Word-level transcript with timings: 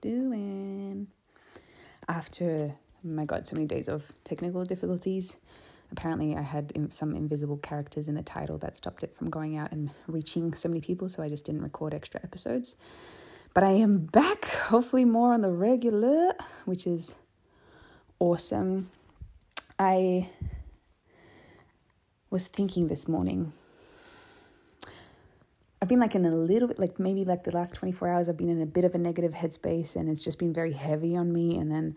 doing? 0.00 1.08
After, 2.08 2.74
my 3.04 3.24
God, 3.24 3.46
so 3.46 3.54
many 3.54 3.66
days 3.66 3.88
of 3.88 4.12
technical 4.24 4.64
difficulties. 4.64 5.36
Apparently, 5.90 6.34
I 6.34 6.42
had 6.42 6.72
some 6.92 7.14
invisible 7.14 7.58
characters 7.58 8.08
in 8.08 8.14
the 8.14 8.22
title 8.22 8.58
that 8.58 8.74
stopped 8.74 9.02
it 9.02 9.14
from 9.14 9.28
going 9.30 9.56
out 9.56 9.72
and 9.72 9.90
reaching 10.06 10.54
so 10.54 10.68
many 10.68 10.80
people, 10.80 11.08
so 11.08 11.22
I 11.22 11.28
just 11.28 11.44
didn't 11.44 11.62
record 11.62 11.92
extra 11.92 12.20
episodes. 12.24 12.74
But 13.54 13.64
I 13.64 13.72
am 13.72 14.06
back, 14.06 14.46
hopefully, 14.46 15.04
more 15.04 15.34
on 15.34 15.42
the 15.42 15.50
regular, 15.50 16.32
which 16.64 16.86
is 16.86 17.16
awesome. 18.18 18.90
I 19.78 20.30
was 22.30 22.46
thinking 22.46 22.86
this 22.88 23.06
morning. 23.06 23.52
I've 25.82 25.88
been 25.88 25.98
like 25.98 26.14
in 26.14 26.24
a 26.24 26.30
little 26.30 26.68
bit, 26.68 26.78
like 26.78 27.00
maybe 27.00 27.24
like 27.24 27.42
the 27.42 27.50
last 27.50 27.74
24 27.74 28.08
hours, 28.08 28.28
I've 28.28 28.36
been 28.36 28.48
in 28.48 28.62
a 28.62 28.66
bit 28.66 28.84
of 28.84 28.94
a 28.94 28.98
negative 28.98 29.32
headspace 29.32 29.96
and 29.96 30.08
it's 30.08 30.22
just 30.22 30.38
been 30.38 30.52
very 30.52 30.72
heavy 30.72 31.16
on 31.16 31.32
me. 31.32 31.58
And 31.58 31.72
then 31.72 31.96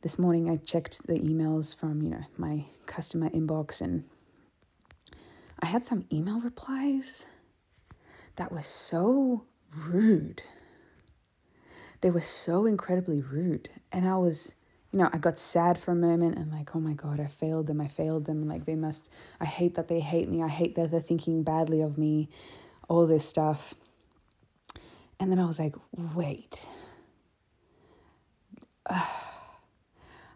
this 0.00 0.18
morning 0.18 0.48
I 0.48 0.56
checked 0.56 1.06
the 1.06 1.18
emails 1.18 1.78
from, 1.78 2.00
you 2.00 2.08
know, 2.08 2.24
my 2.38 2.64
customer 2.86 3.28
inbox 3.28 3.82
and 3.82 4.04
I 5.60 5.66
had 5.66 5.84
some 5.84 6.06
email 6.10 6.40
replies 6.40 7.26
that 8.36 8.50
were 8.50 8.62
so 8.62 9.44
rude. 9.76 10.42
They 12.00 12.10
were 12.10 12.22
so 12.22 12.64
incredibly 12.64 13.20
rude. 13.20 13.68
And 13.92 14.08
I 14.08 14.16
was 14.16 14.54
you 14.90 14.98
know, 14.98 15.10
I 15.12 15.18
got 15.18 15.38
sad 15.38 15.78
for 15.78 15.90
a 15.90 15.94
moment 15.96 16.38
and 16.38 16.50
like, 16.50 16.74
oh 16.74 16.80
my 16.80 16.94
God, 16.94 17.20
I 17.20 17.26
failed 17.26 17.66
them. 17.66 17.78
I 17.78 17.88
failed 17.88 18.24
them. 18.24 18.48
Like, 18.48 18.64
they 18.64 18.74
must, 18.74 19.10
I 19.38 19.44
hate 19.44 19.74
that 19.74 19.88
they 19.88 20.00
hate 20.00 20.30
me. 20.30 20.42
I 20.42 20.48
hate 20.48 20.76
that 20.76 20.90
they're 20.90 21.00
thinking 21.00 21.42
badly 21.42 21.82
of 21.82 21.98
me, 21.98 22.30
all 22.88 23.06
this 23.06 23.28
stuff. 23.28 23.74
And 25.20 25.30
then 25.30 25.38
I 25.38 25.46
was 25.46 25.58
like, 25.58 25.74
wait. 26.14 26.66
Uh, 28.88 29.06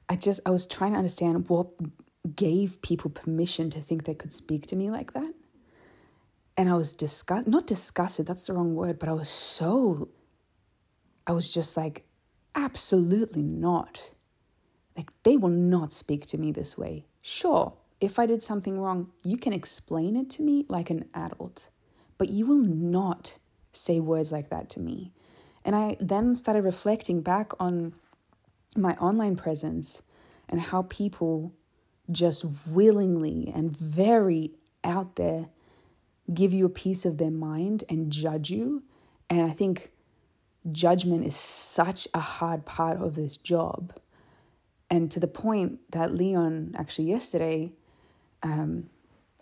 I 0.09 0.17
just, 0.17 0.41
I 0.45 0.51
was 0.51 0.67
trying 0.67 0.93
to 0.93 0.99
understand 0.99 1.49
what 1.49 1.69
gave 2.37 2.83
people 2.83 3.11
permission 3.11 3.71
to 3.71 3.81
think 3.81 4.05
they 4.05 4.15
could 4.15 4.33
speak 4.33 4.67
to 4.67 4.77
me 4.77 4.91
like 4.91 5.15
that. 5.15 5.33
And 6.57 6.69
I 6.69 6.75
was 6.75 6.93
disgust, 6.93 7.47
not 7.47 7.67
disgusted, 7.67 8.27
that's 8.27 8.47
the 8.47 8.53
wrong 8.53 8.75
word, 8.75 8.98
but 8.98 9.09
I 9.09 9.13
was 9.13 9.31
so, 9.31 10.11
I 11.27 11.33
was 11.33 11.55
just 11.55 11.79
like, 11.79 12.05
absolutely 12.55 13.43
not 13.43 14.13
like, 14.97 15.11
they 15.23 15.37
will 15.37 15.48
not 15.48 15.93
speak 15.93 16.27
to 16.27 16.39
me 16.39 16.53
this 16.53 16.77
way. 16.77 17.07
Sure, 17.23 17.73
if 18.01 18.19
I 18.19 18.27
did 18.27 18.43
something 18.43 18.79
wrong, 18.79 19.11
you 19.25 19.37
can 19.37 19.53
explain 19.53 20.17
it 20.17 20.31
to 20.31 20.43
me 20.43 20.67
like 20.69 20.91
an 20.91 21.07
adult, 21.15 21.69
but 22.19 22.31
you 22.31 22.47
will 22.47 22.63
not 22.63 23.37
say 23.73 24.01
words 24.01 24.33
like 24.33 24.51
that 24.51 24.69
to 24.71 24.81
me. 24.81 25.13
And 25.65 25.75
I 25.75 25.97
then 26.01 26.37
started 26.37 26.63
reflecting 26.63 27.21
back 27.23 27.53
on 27.61 27.95
my 28.77 28.95
online 28.97 29.37
presence 29.37 30.03
and 30.49 30.61
how 30.61 30.83
people 30.83 31.53
just 32.11 32.45
willingly 32.67 33.51
and 33.55 33.77
very 33.77 34.53
out 34.85 35.17
there 35.17 35.47
give 36.33 36.53
you 36.53 36.67
a 36.67 36.71
piece 36.71 37.05
of 37.05 37.19
their 37.19 37.31
mind 37.31 37.85
and 37.89 38.11
judge 38.11 38.51
you. 38.51 38.83
And 39.31 39.43
I 39.43 39.51
think 39.51 39.93
judgment 40.71 41.25
is 41.25 41.37
such 41.37 42.09
a 42.15 42.21
hard 42.21 42.65
part 42.65 43.01
of 43.01 43.15
this 43.15 43.37
job 43.37 43.93
and 44.93 45.11
to 45.11 45.19
the 45.19 45.27
point 45.27 45.81
that 45.93 46.15
Leon 46.15 46.75
actually 46.79 47.07
yesterday, 47.07 47.73
um, 48.43 48.91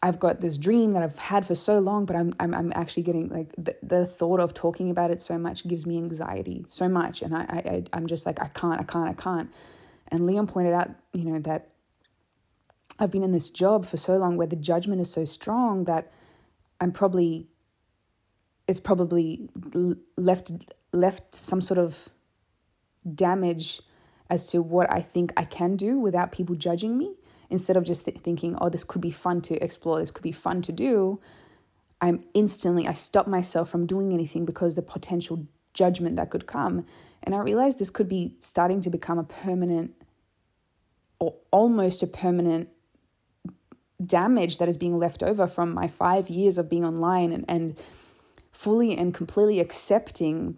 I've 0.02 0.18
got 0.18 0.40
this 0.40 0.56
dream 0.56 0.92
that 0.92 1.02
I've 1.02 1.18
had 1.18 1.44
for 1.44 1.54
so 1.54 1.78
long, 1.78 2.06
but 2.06 2.16
I'm 2.16 2.34
I'm, 2.40 2.54
I'm 2.54 2.72
actually 2.74 3.02
getting 3.02 3.28
like 3.28 3.52
the, 3.56 3.76
the 3.82 4.06
thought 4.06 4.40
of 4.40 4.54
talking 4.54 4.90
about 4.90 5.10
it 5.10 5.20
so 5.20 5.36
much 5.36 5.68
gives 5.68 5.86
me 5.86 5.98
anxiety 5.98 6.64
so 6.68 6.88
much, 6.88 7.20
and 7.22 7.36
I, 7.36 7.40
I 7.42 7.84
I'm 7.92 8.06
just 8.06 8.24
like 8.24 8.40
I 8.40 8.48
can't 8.48 8.80
I 8.80 8.84
can't 8.84 9.08
I 9.08 9.12
can't. 9.12 9.50
And 10.08 10.26
Leon 10.26 10.46
pointed 10.46 10.72
out, 10.72 10.90
you 11.12 11.24
know, 11.24 11.38
that 11.40 11.68
I've 12.98 13.10
been 13.10 13.22
in 13.22 13.32
this 13.32 13.50
job 13.50 13.86
for 13.86 13.96
so 13.96 14.16
long 14.16 14.36
where 14.36 14.46
the 14.46 14.56
judgment 14.56 15.00
is 15.00 15.10
so 15.10 15.24
strong 15.24 15.84
that 15.84 16.12
I'm 16.80 16.92
probably 16.92 17.48
it's 18.66 18.80
probably 18.80 19.48
left 20.16 20.52
left 20.92 21.34
some 21.34 21.60
sort 21.60 21.78
of 21.78 22.08
damage 23.14 23.82
as 24.30 24.44
to 24.52 24.62
what 24.62 24.90
I 24.92 25.00
think 25.00 25.32
I 25.36 25.44
can 25.44 25.76
do 25.76 25.98
without 25.98 26.32
people 26.32 26.54
judging 26.54 26.96
me. 26.96 27.16
Instead 27.50 27.76
of 27.76 27.84
just 27.84 28.04
th- 28.04 28.18
thinking, 28.18 28.56
oh, 28.60 28.68
this 28.68 28.84
could 28.84 29.02
be 29.02 29.10
fun 29.10 29.40
to 29.42 29.62
explore, 29.62 29.98
this 29.98 30.10
could 30.10 30.22
be 30.22 30.32
fun 30.32 30.62
to 30.62 30.72
do, 30.72 31.20
I'm 32.00 32.24
instantly, 32.32 32.88
I 32.88 32.92
stop 32.92 33.26
myself 33.26 33.68
from 33.68 33.86
doing 33.86 34.12
anything 34.12 34.44
because 34.44 34.74
the 34.74 34.82
potential 34.82 35.46
judgment 35.74 36.16
that 36.16 36.30
could 36.30 36.46
come. 36.46 36.86
And 37.22 37.34
I 37.34 37.38
realized 37.38 37.78
this 37.78 37.90
could 37.90 38.08
be 38.08 38.36
starting 38.40 38.80
to 38.82 38.90
become 38.90 39.18
a 39.18 39.24
permanent 39.24 39.94
or 41.18 41.34
almost 41.50 42.02
a 42.02 42.06
permanent 42.06 42.70
damage 44.04 44.56
that 44.58 44.68
is 44.68 44.78
being 44.78 44.98
left 44.98 45.22
over 45.22 45.46
from 45.46 45.74
my 45.74 45.86
five 45.86 46.30
years 46.30 46.56
of 46.56 46.70
being 46.70 46.84
online 46.84 47.32
and, 47.32 47.44
and 47.48 47.78
fully 48.50 48.96
and 48.96 49.12
completely 49.12 49.60
accepting 49.60 50.56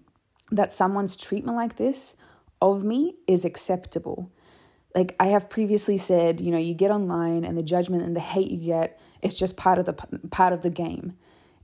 that 0.53 0.73
someone's 0.73 1.17
treatment 1.17 1.57
like 1.57 1.77
this 1.77 2.15
of 2.61 2.85
me 2.85 3.17
is 3.27 3.45
acceptable. 3.45 4.31
Like 4.95 5.17
I 5.19 5.27
have 5.27 5.49
previously 5.49 5.99
said, 5.99 6.41
you 6.41 6.51
know, 6.51 6.59
you 6.59 6.75
get 6.75 6.91
online 6.91 7.45
and 7.45 7.57
the 7.57 7.63
judgment 7.63 8.03
and 8.03 8.15
the 8.15 8.21
hate 8.21 8.51
you 8.51 8.59
get, 8.59 9.01
it's 9.23 9.39
just 9.39 9.57
part 9.57 9.79
of 9.79 9.87
the 9.87 9.95
part 10.31 10.53
of 10.53 10.63
the 10.63 10.71
game. 10.71 11.17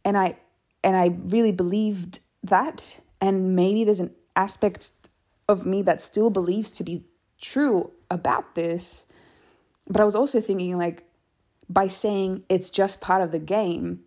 And 0.05 0.17
I 0.17 0.37
and 0.83 0.97
I 0.97 1.17
really 1.27 1.53
believed 1.53 2.21
that 2.43 3.01
and 3.21 3.57
maybe 3.57 3.85
there's 3.85 4.01
an 4.01 4.15
aspect 4.37 4.93
of 5.49 5.67
me 5.67 5.83
that 5.83 6.01
still 6.01 6.31
believes 6.31 6.71
to 6.73 6.85
be 6.85 7.05
true 7.41 7.91
about 8.11 8.55
this. 8.55 9.07
But 9.89 10.01
I 10.01 10.05
was 10.05 10.15
also 10.15 10.41
thinking 10.41 10.79
like 10.79 11.05
by 11.69 11.87
saying 11.87 12.45
it's 12.49 12.71
just 12.71 13.01
part 13.01 13.23
of 13.23 13.33
the 13.33 13.39
game, 13.39 14.01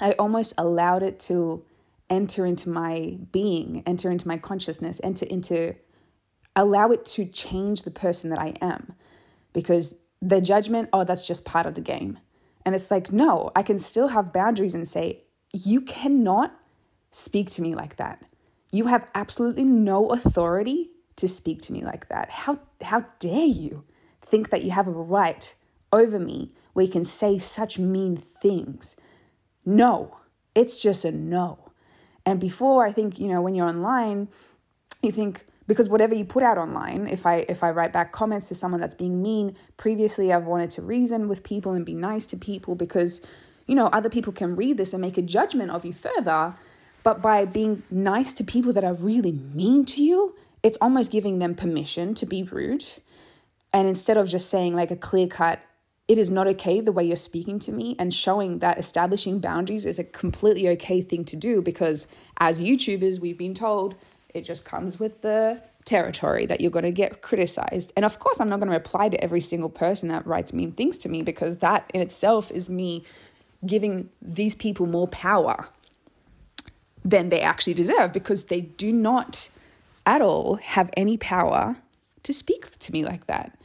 I 0.00 0.12
almost 0.12 0.54
allowed 0.56 1.02
it 1.02 1.18
to 1.20 1.64
enter 2.08 2.44
into 2.46 2.68
my 2.68 3.18
being, 3.32 3.82
enter 3.86 4.10
into 4.10 4.28
my 4.28 4.36
consciousness, 4.36 5.00
enter 5.02 5.26
into 5.26 5.74
allow 6.54 6.90
it 6.90 7.04
to 7.04 7.24
change 7.24 7.82
the 7.82 7.90
person 7.90 8.30
that 8.30 8.38
I 8.38 8.54
am 8.60 8.94
because 9.52 9.96
the 10.20 10.40
judgment, 10.40 10.88
oh, 10.92 11.04
that's 11.04 11.26
just 11.26 11.44
part 11.44 11.66
of 11.66 11.74
the 11.74 11.80
game. 11.80 12.18
And 12.64 12.74
it's 12.74 12.90
like, 12.90 13.12
no, 13.12 13.50
I 13.56 13.62
can 13.62 13.78
still 13.78 14.08
have 14.08 14.32
boundaries 14.32 14.74
and 14.74 14.86
say, 14.86 15.24
you 15.52 15.80
cannot 15.80 16.54
speak 17.10 17.50
to 17.50 17.62
me 17.62 17.74
like 17.74 17.96
that. 17.96 18.24
You 18.70 18.86
have 18.86 19.08
absolutely 19.14 19.64
no 19.64 20.08
authority 20.10 20.90
to 21.16 21.28
speak 21.28 21.60
to 21.62 21.72
me 21.72 21.84
like 21.84 22.08
that. 22.08 22.30
How, 22.30 22.60
how 22.82 23.04
dare 23.18 23.46
you 23.46 23.84
think 24.20 24.50
that 24.50 24.62
you 24.62 24.70
have 24.70 24.86
a 24.86 24.92
right 24.92 25.54
over 25.92 26.18
me 26.18 26.52
where 26.72 26.86
you 26.86 26.92
can 26.92 27.04
say 27.04 27.38
such 27.38 27.78
mean 27.78 28.16
things? 28.16 28.96
No, 29.66 30.18
it's 30.54 30.80
just 30.80 31.04
a 31.04 31.12
no. 31.12 31.72
And 32.24 32.40
before, 32.40 32.86
I 32.86 32.92
think, 32.92 33.18
you 33.18 33.28
know, 33.28 33.42
when 33.42 33.54
you're 33.54 33.68
online, 33.68 34.28
you 35.02 35.10
think, 35.10 35.44
because 35.72 35.88
whatever 35.88 36.14
you 36.14 36.22
put 36.24 36.42
out 36.42 36.58
online 36.58 37.06
if 37.06 37.24
i 37.24 37.36
if 37.48 37.62
i 37.62 37.70
write 37.70 37.94
back 37.94 38.12
comments 38.12 38.46
to 38.48 38.54
someone 38.54 38.78
that's 38.78 38.94
being 38.94 39.22
mean 39.22 39.56
previously 39.78 40.30
i've 40.30 40.44
wanted 40.44 40.68
to 40.68 40.82
reason 40.82 41.28
with 41.28 41.42
people 41.42 41.72
and 41.72 41.86
be 41.86 41.94
nice 41.94 42.26
to 42.26 42.36
people 42.36 42.74
because 42.74 43.22
you 43.66 43.74
know 43.74 43.86
other 43.86 44.10
people 44.10 44.34
can 44.34 44.54
read 44.54 44.76
this 44.76 44.92
and 44.92 45.00
make 45.00 45.16
a 45.16 45.22
judgment 45.22 45.70
of 45.70 45.84
you 45.84 45.92
further. 45.92 46.54
But 47.04 47.20
by 47.20 47.46
being 47.46 47.82
nice 47.90 48.32
to 48.34 48.44
people 48.44 48.72
that 48.74 48.84
are 48.84 48.94
really 48.94 49.32
mean 49.32 49.84
to 49.86 50.04
you 50.04 50.34
it's 50.62 50.78
almost 50.80 51.10
giving 51.10 51.40
them 51.40 51.56
permission 51.56 52.14
to 52.14 52.26
be 52.26 52.44
rude. 52.44 52.84
And 53.72 53.88
instead 53.88 54.16
of 54.16 54.28
just 54.28 54.48
saying 54.48 54.76
like 54.76 54.92
a 54.92 54.96
clear 54.96 55.26
cut 55.26 55.60
it 56.08 56.18
is 56.18 56.30
not 56.30 56.46
okay 56.46 56.80
the 56.80 56.92
way 56.92 57.04
you're 57.04 57.16
speaking 57.16 57.58
to 57.60 57.72
me 57.72 57.96
and 57.98 58.12
showing 58.12 58.58
that 58.58 58.78
establishing 58.78 59.38
boundaries 59.38 59.86
is 59.86 59.98
a 59.98 60.04
completely 60.04 60.68
okay 60.68 61.00
thing 61.00 61.24
to 61.24 61.36
do 61.36 61.62
because 61.62 62.06
as 62.38 62.60
youtubers 62.60 63.18
we've 63.18 63.38
been 63.38 63.54
told 63.54 63.94
it 64.34 64.42
just 64.42 64.64
comes 64.64 64.98
with 64.98 65.22
the 65.22 65.60
territory 65.84 66.46
that 66.46 66.60
you're 66.60 66.70
going 66.70 66.84
to 66.84 66.92
get 66.92 67.22
criticized. 67.22 67.92
And 67.96 68.04
of 68.04 68.18
course, 68.18 68.40
I'm 68.40 68.48
not 68.48 68.60
going 68.60 68.70
to 68.70 68.76
reply 68.76 69.08
to 69.08 69.22
every 69.22 69.40
single 69.40 69.68
person 69.68 70.08
that 70.08 70.26
writes 70.26 70.52
mean 70.52 70.72
things 70.72 70.98
to 70.98 71.08
me 71.08 71.22
because 71.22 71.58
that 71.58 71.90
in 71.92 72.00
itself 72.00 72.50
is 72.50 72.68
me 72.68 73.04
giving 73.66 74.08
these 74.20 74.54
people 74.54 74.86
more 74.86 75.08
power 75.08 75.68
than 77.04 77.28
they 77.30 77.40
actually 77.40 77.74
deserve 77.74 78.12
because 78.12 78.44
they 78.44 78.60
do 78.60 78.92
not 78.92 79.48
at 80.06 80.20
all 80.20 80.56
have 80.56 80.90
any 80.96 81.16
power 81.16 81.76
to 82.22 82.32
speak 82.32 82.78
to 82.78 82.92
me 82.92 83.04
like 83.04 83.26
that. 83.26 83.56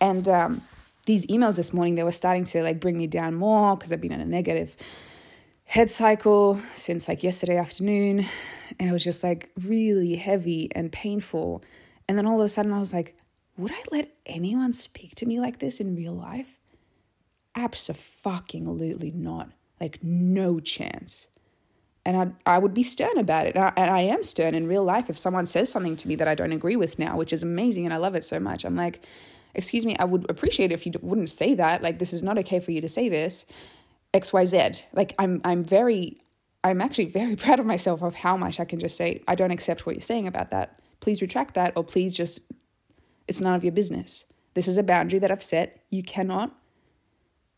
And 0.00 0.28
um, 0.28 0.62
these 1.06 1.26
emails 1.26 1.56
this 1.56 1.72
morning, 1.72 1.94
they 1.94 2.02
were 2.02 2.12
starting 2.12 2.44
to 2.44 2.62
like 2.62 2.80
bring 2.80 2.96
me 2.96 3.06
down 3.06 3.34
more 3.34 3.76
because 3.76 3.92
I've 3.92 4.00
been 4.00 4.12
in 4.12 4.20
a 4.20 4.26
negative 4.26 4.76
head 5.70 5.88
cycle 5.88 6.58
since 6.74 7.06
like 7.06 7.22
yesterday 7.22 7.56
afternoon 7.56 8.26
and 8.80 8.88
it 8.88 8.92
was 8.92 9.04
just 9.04 9.22
like 9.22 9.50
really 9.62 10.16
heavy 10.16 10.68
and 10.74 10.90
painful 10.90 11.62
and 12.08 12.18
then 12.18 12.26
all 12.26 12.40
of 12.40 12.44
a 12.44 12.48
sudden 12.48 12.72
i 12.72 12.78
was 12.80 12.92
like 12.92 13.16
would 13.56 13.70
i 13.70 13.80
let 13.92 14.10
anyone 14.26 14.72
speak 14.72 15.14
to 15.14 15.26
me 15.26 15.38
like 15.38 15.60
this 15.60 15.78
in 15.78 15.94
real 15.94 16.12
life 16.12 16.58
absolutely 17.54 19.12
not 19.12 19.50
like 19.80 20.02
no 20.02 20.58
chance 20.58 21.28
and 22.04 22.16
I, 22.46 22.54
I 22.54 22.58
would 22.58 22.72
be 22.72 22.82
stern 22.82 23.18
about 23.18 23.46
it. 23.46 23.56
And 23.56 23.64
I, 23.64 23.72
and 23.76 23.90
I 23.90 24.00
am 24.00 24.24
stern 24.24 24.54
in 24.54 24.66
real 24.66 24.82
life. 24.82 25.10
If 25.10 25.18
someone 25.18 25.44
says 25.44 25.70
something 25.70 25.96
to 25.96 26.08
me 26.08 26.16
that 26.16 26.26
I 26.26 26.34
don't 26.34 26.50
agree 26.50 26.74
with 26.74 26.98
now, 26.98 27.18
which 27.18 27.30
is 27.30 27.42
amazing 27.42 27.84
and 27.84 27.92
I 27.92 27.98
love 27.98 28.14
it 28.14 28.24
so 28.24 28.40
much, 28.40 28.64
I'm 28.64 28.74
like, 28.74 29.04
excuse 29.54 29.84
me, 29.84 29.96
I 29.98 30.06
would 30.06 30.28
appreciate 30.30 30.72
it 30.72 30.74
if 30.74 30.86
you 30.86 30.92
wouldn't 31.02 31.28
say 31.28 31.52
that. 31.54 31.82
Like, 31.82 31.98
this 31.98 32.14
is 32.14 32.22
not 32.22 32.38
okay 32.38 32.58
for 32.58 32.70
you 32.70 32.80
to 32.80 32.88
say 32.88 33.10
this. 33.10 33.44
XYZ. 34.14 34.84
Like, 34.92 35.14
I'm, 35.18 35.40
I'm 35.44 35.64
very, 35.64 36.22
I'm 36.64 36.80
actually 36.80 37.06
very 37.06 37.36
proud 37.44 37.60
of 37.60 37.66
myself 37.66 38.02
of 38.02 38.14
how 38.14 38.36
much 38.36 38.60
I 38.60 38.64
can 38.64 38.80
just 38.80 38.96
say, 38.96 39.22
I 39.28 39.34
don't 39.34 39.50
accept 39.50 39.86
what 39.86 39.94
you're 39.94 40.00
saying 40.00 40.26
about 40.26 40.50
that. 40.50 40.80
Please 41.00 41.22
retract 41.22 41.54
that, 41.54 41.72
or 41.76 41.84
please 41.84 42.16
just, 42.16 42.40
it's 43.26 43.40
none 43.40 43.54
of 43.54 43.64
your 43.64 43.72
business. 43.72 44.26
This 44.54 44.68
is 44.68 44.76
a 44.76 44.82
boundary 44.82 45.18
that 45.20 45.30
I've 45.30 45.42
set. 45.42 45.84
You 45.90 46.02
cannot 46.02 46.54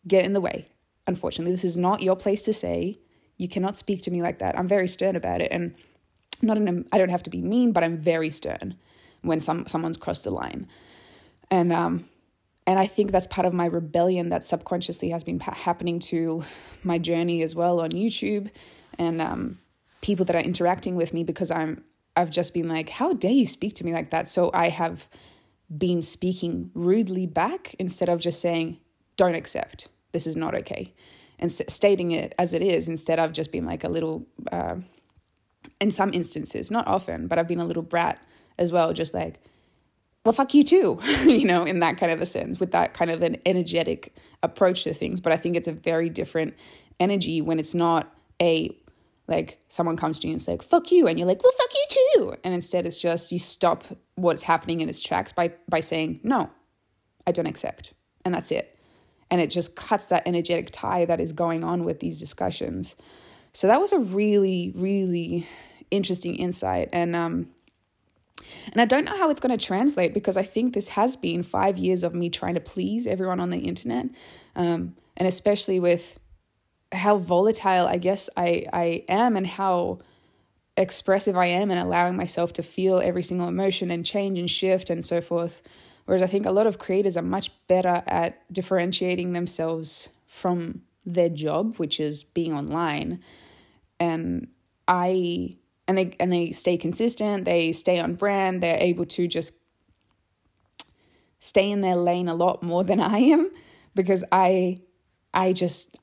get 0.07 0.25
in 0.25 0.33
the 0.33 0.41
way. 0.41 0.69
Unfortunately, 1.07 1.53
this 1.53 1.65
is 1.65 1.77
not 1.77 2.03
your 2.03 2.17
place 2.17 2.45
to 2.45 2.53
say 2.53 2.99
you 3.37 3.49
cannot 3.49 3.77
speak 3.77 4.03
to 4.03 4.11
me 4.11 4.23
like 4.23 4.39
that. 4.39 4.57
I'm 4.59 4.69
very 4.69 4.87
stern 4.87 5.17
about 5.17 5.41
it. 5.41 5.51
And 5.51 5.75
not 6.43 6.57
in 6.57 6.69
a, 6.69 6.95
I 6.95 6.99
don't 6.99 7.09
have 7.09 7.23
to 7.25 7.31
be 7.31 7.41
mean, 7.41 7.73
but 7.73 7.83
I'm 7.83 7.99
very 7.99 8.31
stern 8.31 8.77
when 9.23 9.41
some 9.41 9.67
someone's 9.67 9.97
crossed 9.97 10.25
the 10.25 10.31
line. 10.31 10.69
And 11.51 11.73
um 11.73 12.09
and 12.67 12.79
I 12.79 12.87
think 12.87 13.11
that's 13.11 13.27
part 13.27 13.47
of 13.47 13.53
my 13.53 13.67
rebellion 13.67 14.29
that 14.29 14.45
subconsciously 14.45 15.11
has 15.11 15.25
been 15.25 15.41
happening 15.41 15.99
to 16.01 16.45
my 16.85 16.99
journey 16.99 17.43
as 17.43 17.55
well 17.55 17.81
on 17.81 17.91
YouTube 17.91 18.51
and 18.99 19.21
um 19.21 19.59
people 20.01 20.25
that 20.25 20.37
are 20.37 20.41
interacting 20.41 20.97
with 20.97 21.15
me 21.15 21.25
because 21.25 21.51
I'm 21.51 21.85
I've 22.15 22.31
just 22.31 22.53
been 22.53 22.69
like, 22.69 22.91
how 22.91 23.15
dare 23.15 23.33
you 23.33 23.47
speak 23.47 23.75
to 23.77 23.85
me 23.85 23.93
like 23.93 24.11
that? 24.11 24.29
So 24.29 24.51
I 24.53 24.69
have 24.69 25.09
been 25.75 26.03
speaking 26.03 26.71
rudely 26.75 27.27
back 27.27 27.75
instead 27.79 28.11
of 28.11 28.21
just 28.21 28.41
saying, 28.43 28.79
don't 29.17 29.35
accept. 29.35 29.89
This 30.13 30.27
is 30.27 30.37
not 30.37 30.55
okay 30.55 30.93
and 31.43 31.51
stating 31.51 32.13
it 32.13 32.35
as 32.39 32.55
it 32.55 32.63
is 32.63 32.89
instead 32.89 33.19
of 33.19 33.33
just 33.33 33.51
being 33.51 33.67
like 33.67 33.83
a 33.83 33.89
little 33.89 34.25
uh, 34.53 34.77
in 35.81 35.91
some 35.91 36.15
instances 36.15 36.71
not 36.71 36.87
often 36.87 37.27
but 37.27 37.39
i've 37.39 37.49
been 37.49 37.61
a 37.61 37.65
little 37.65 37.83
brat 37.83 38.23
as 38.59 38.71
well 38.71 38.93
just 38.93 39.13
like 39.13 39.43
well 40.25 40.33
fuck 40.33 40.55
you 40.55 40.65
too 40.65 40.99
you 41.25 41.45
know 41.45 41.65
in 41.65 41.81
that 41.81 41.97
kind 41.99 42.13
of 42.13 42.21
a 42.21 42.27
sense 42.27 42.61
with 42.61 42.73
that 42.73 42.95
kind 42.95 43.11
of 43.11 43.23
an 43.23 43.37
energetic 43.47 44.15
approach 44.43 44.85
to 44.85 44.95
things 44.95 45.21
but 45.21 45.33
i 45.33 45.37
think 45.37 45.57
it's 45.57 45.69
a 45.69 45.73
very 45.73 46.09
different 46.09 46.55
energy 47.01 47.41
when 47.41 47.59
it's 47.59 47.75
not 47.75 48.15
a 48.41 48.75
like 49.29 49.59
someone 49.69 49.97
comes 49.97 50.19
to 50.19 50.27
you 50.27 50.33
and 50.33 50.41
it's 50.41 50.49
like 50.49 50.63
fuck 50.63 50.91
you 50.91 51.07
and 51.07 51.19
you're 51.19 51.29
like 51.29 51.43
well 51.43 51.53
fuck 51.53 51.71
you 51.75 51.87
too 51.89 52.35
and 52.45 52.55
instead 52.55 52.87
it's 52.87 53.01
just 53.01 53.33
you 53.33 53.39
stop 53.39 53.85
what's 54.17 54.43
happening 54.43 54.81
in 54.81 54.89
its 54.89 55.03
tracks 55.03 55.33
by 55.33 55.53
by 55.69 55.81
saying 55.81 56.21
no 56.23 56.51
i 57.27 57.33
don't 57.33 57.47
accept 57.47 57.93
and 58.25 58.35
that's 58.35 58.51
it 58.51 58.73
and 59.33 59.41
it 59.41 59.49
just 59.49 59.75
cuts 59.75 60.07
that 60.07 60.23
energetic 60.27 60.69
tie 60.71 61.07
that 61.07 61.19
is 61.19 61.33
going 61.33 61.65
on 61.65 61.85
with 61.85 62.01
these 62.01 62.21
discussions. 62.21 62.97
So 63.55 63.67
that 63.67 63.81
was 63.81 63.91
a 63.91 63.99
really, 63.99 64.75
really 64.77 65.49
interesting 65.91 66.37
insight. 66.37 66.91
And 66.93 67.17
um, 67.17 67.49
and 68.73 68.81
I 68.81 68.85
don't 68.85 69.05
know 69.05 69.17
how 69.17 69.31
it's 69.31 69.41
going 69.41 69.57
to 69.57 69.65
translate 69.65 70.15
because 70.15 70.37
I 70.37 70.43
think 70.43 70.75
this 70.75 70.89
has 70.89 71.17
been 71.17 71.43
five 71.43 71.79
years 71.79 72.03
of 72.03 72.15
me 72.15 72.31
trying 72.31 72.55
to 72.55 72.61
please 72.61 73.07
everyone 73.07 73.41
on 73.41 73.51
the 73.51 73.59
internet, 73.59 74.07
um, 74.57 74.97
and 75.17 75.29
especially 75.29 75.81
with 75.81 76.19
how 76.93 77.17
volatile 77.19 77.87
I 77.87 77.99
guess 77.99 78.29
I 78.37 78.67
I 78.73 79.05
am 79.09 79.37
and 79.37 79.47
how 79.47 80.01
expressive 80.77 81.37
I 81.37 81.47
am 81.47 81.71
and 81.71 81.81
allowing 81.81 82.17
myself 82.17 82.53
to 82.55 82.63
feel 82.63 82.99
every 82.99 83.23
single 83.23 83.49
emotion 83.49 83.91
and 83.91 84.05
change 84.05 84.39
and 84.39 84.51
shift 84.51 84.91
and 84.91 85.05
so 85.05 85.21
forth. 85.21 85.63
Whereas 86.05 86.23
I 86.23 86.27
think 86.27 86.47
a 86.47 86.51
lot 86.51 86.67
of 86.67 86.79
creators 86.79 87.17
are 87.17 87.23
much 87.23 87.51
better 87.69 88.03
at 88.07 88.43
differentiating 88.53 89.33
themselves 89.33 90.09
from 90.27 90.83
their 91.05 91.29
job, 91.29 91.77
which 91.77 92.01
is 92.01 92.25
being 92.25 92.53
online. 92.53 93.23
And 94.01 94.49
I 94.89 95.57
and 95.93 96.11
they 96.11 96.17
and 96.19 96.33
they 96.33 96.53
stay 96.53 96.77
consistent, 96.77 97.45
they 97.45 97.73
stay 97.73 97.99
on 97.99 98.15
brand, 98.15 98.63
they're 98.63 98.79
able 98.81 99.07
to 99.07 99.29
just 99.29 99.55
stay 101.41 101.71
in 101.71 101.81
their 101.81 101.97
lane 101.97 102.29
a 102.29 102.35
lot 102.35 102.63
more 102.63 102.85
than 102.85 103.01
I 103.17 103.19
am 103.19 103.51
because 103.95 104.25
I 104.33 104.81
I 105.35 105.53
just 105.53 105.97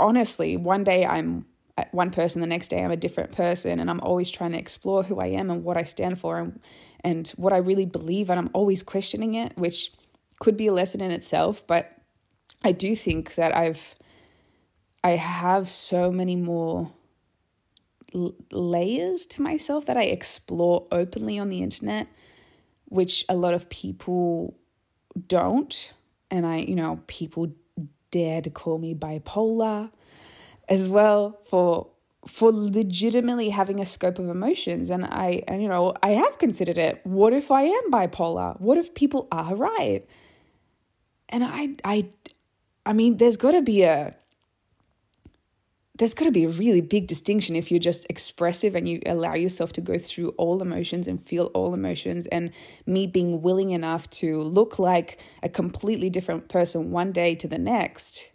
honestly 0.00 0.56
one 0.56 0.84
day 0.84 1.04
I'm 1.04 1.46
one 1.90 2.10
person 2.10 2.40
the 2.40 2.46
next 2.46 2.68
day 2.68 2.82
I'm 2.84 2.92
a 2.92 2.96
different 2.96 3.32
person 3.32 3.80
and 3.80 3.90
I'm 3.90 4.00
always 4.00 4.30
trying 4.30 4.52
to 4.52 4.58
explore 4.58 5.02
who 5.02 5.18
I 5.20 5.26
am 5.26 5.50
and 5.50 5.64
what 5.64 5.76
I 5.76 5.82
stand 5.82 6.18
for 6.18 6.38
and 6.38 6.60
and 7.04 7.28
what 7.36 7.52
I 7.52 7.58
really 7.58 7.84
believe, 7.84 8.30
and 8.30 8.40
I'm 8.40 8.50
always 8.54 8.82
questioning 8.82 9.34
it, 9.34 9.56
which 9.56 9.92
could 10.40 10.56
be 10.56 10.68
a 10.68 10.72
lesson 10.72 11.02
in 11.02 11.10
itself. 11.10 11.64
But 11.66 11.92
I 12.64 12.72
do 12.72 12.96
think 12.96 13.34
that 13.34 13.54
I've 13.54 13.94
I 15.04 15.10
have 15.10 15.68
so 15.68 16.10
many 16.10 16.34
more 16.34 16.90
l- 18.14 18.34
layers 18.50 19.26
to 19.26 19.42
myself 19.42 19.86
that 19.86 19.96
I 19.96 20.04
explore 20.04 20.86
openly 20.92 21.38
on 21.38 21.48
the 21.48 21.60
internet, 21.60 22.08
which 22.86 23.24
a 23.28 23.34
lot 23.34 23.54
of 23.54 23.68
people 23.68 24.56
don't. 25.28 25.92
And 26.30 26.46
I, 26.46 26.58
you 26.58 26.74
know, 26.74 27.00
people 27.06 27.52
dare 28.10 28.40
to 28.42 28.50
call 28.50 28.78
me 28.78 28.94
bipolar 28.94 29.90
as 30.68 30.88
well 30.88 31.38
for 31.46 31.88
for 32.26 32.50
legitimately 32.52 33.50
having 33.50 33.80
a 33.80 33.86
scope 33.86 34.18
of 34.18 34.28
emotions. 34.28 34.90
And 34.90 35.04
i 35.04 35.42
and 35.46 35.62
you 35.62 35.68
know 35.68 35.94
i 36.02 36.10
have 36.10 36.38
considered 36.38 36.78
it. 36.78 37.00
What 37.04 37.32
if 37.32 37.50
i 37.50 37.62
am 37.62 37.90
bipolar? 37.90 38.58
What 38.60 38.78
if 38.78 38.94
people 38.94 39.28
are 39.30 39.54
right? 39.54 40.06
And 41.28 41.44
i 41.44 41.70
i 41.84 42.08
i 42.86 42.92
mean 42.92 43.16
there's 43.18 43.36
got 43.36 43.52
to 43.52 43.62
be 43.62 43.82
a 43.82 44.14
there's 45.96 46.14
got 46.14 46.24
to 46.24 46.32
be 46.32 46.44
a 46.44 46.48
really 46.48 46.80
big 46.80 47.06
distinction 47.06 47.54
if 47.54 47.70
you're 47.70 47.78
just 47.78 48.04
expressive 48.10 48.74
and 48.74 48.88
you 48.88 49.00
allow 49.06 49.34
yourself 49.34 49.72
to 49.72 49.80
go 49.80 49.96
through 49.96 50.30
all 50.30 50.60
emotions 50.60 51.06
and 51.06 51.22
feel 51.22 51.46
all 51.54 51.72
emotions 51.72 52.26
and 52.28 52.50
me 52.84 53.06
being 53.06 53.42
willing 53.42 53.70
enough 53.70 54.10
to 54.10 54.40
look 54.40 54.78
like 54.78 55.20
a 55.42 55.48
completely 55.48 56.10
different 56.10 56.48
person 56.48 56.90
one 56.90 57.12
day 57.12 57.36
to 57.36 57.46
the 57.46 57.58
next. 57.58 58.30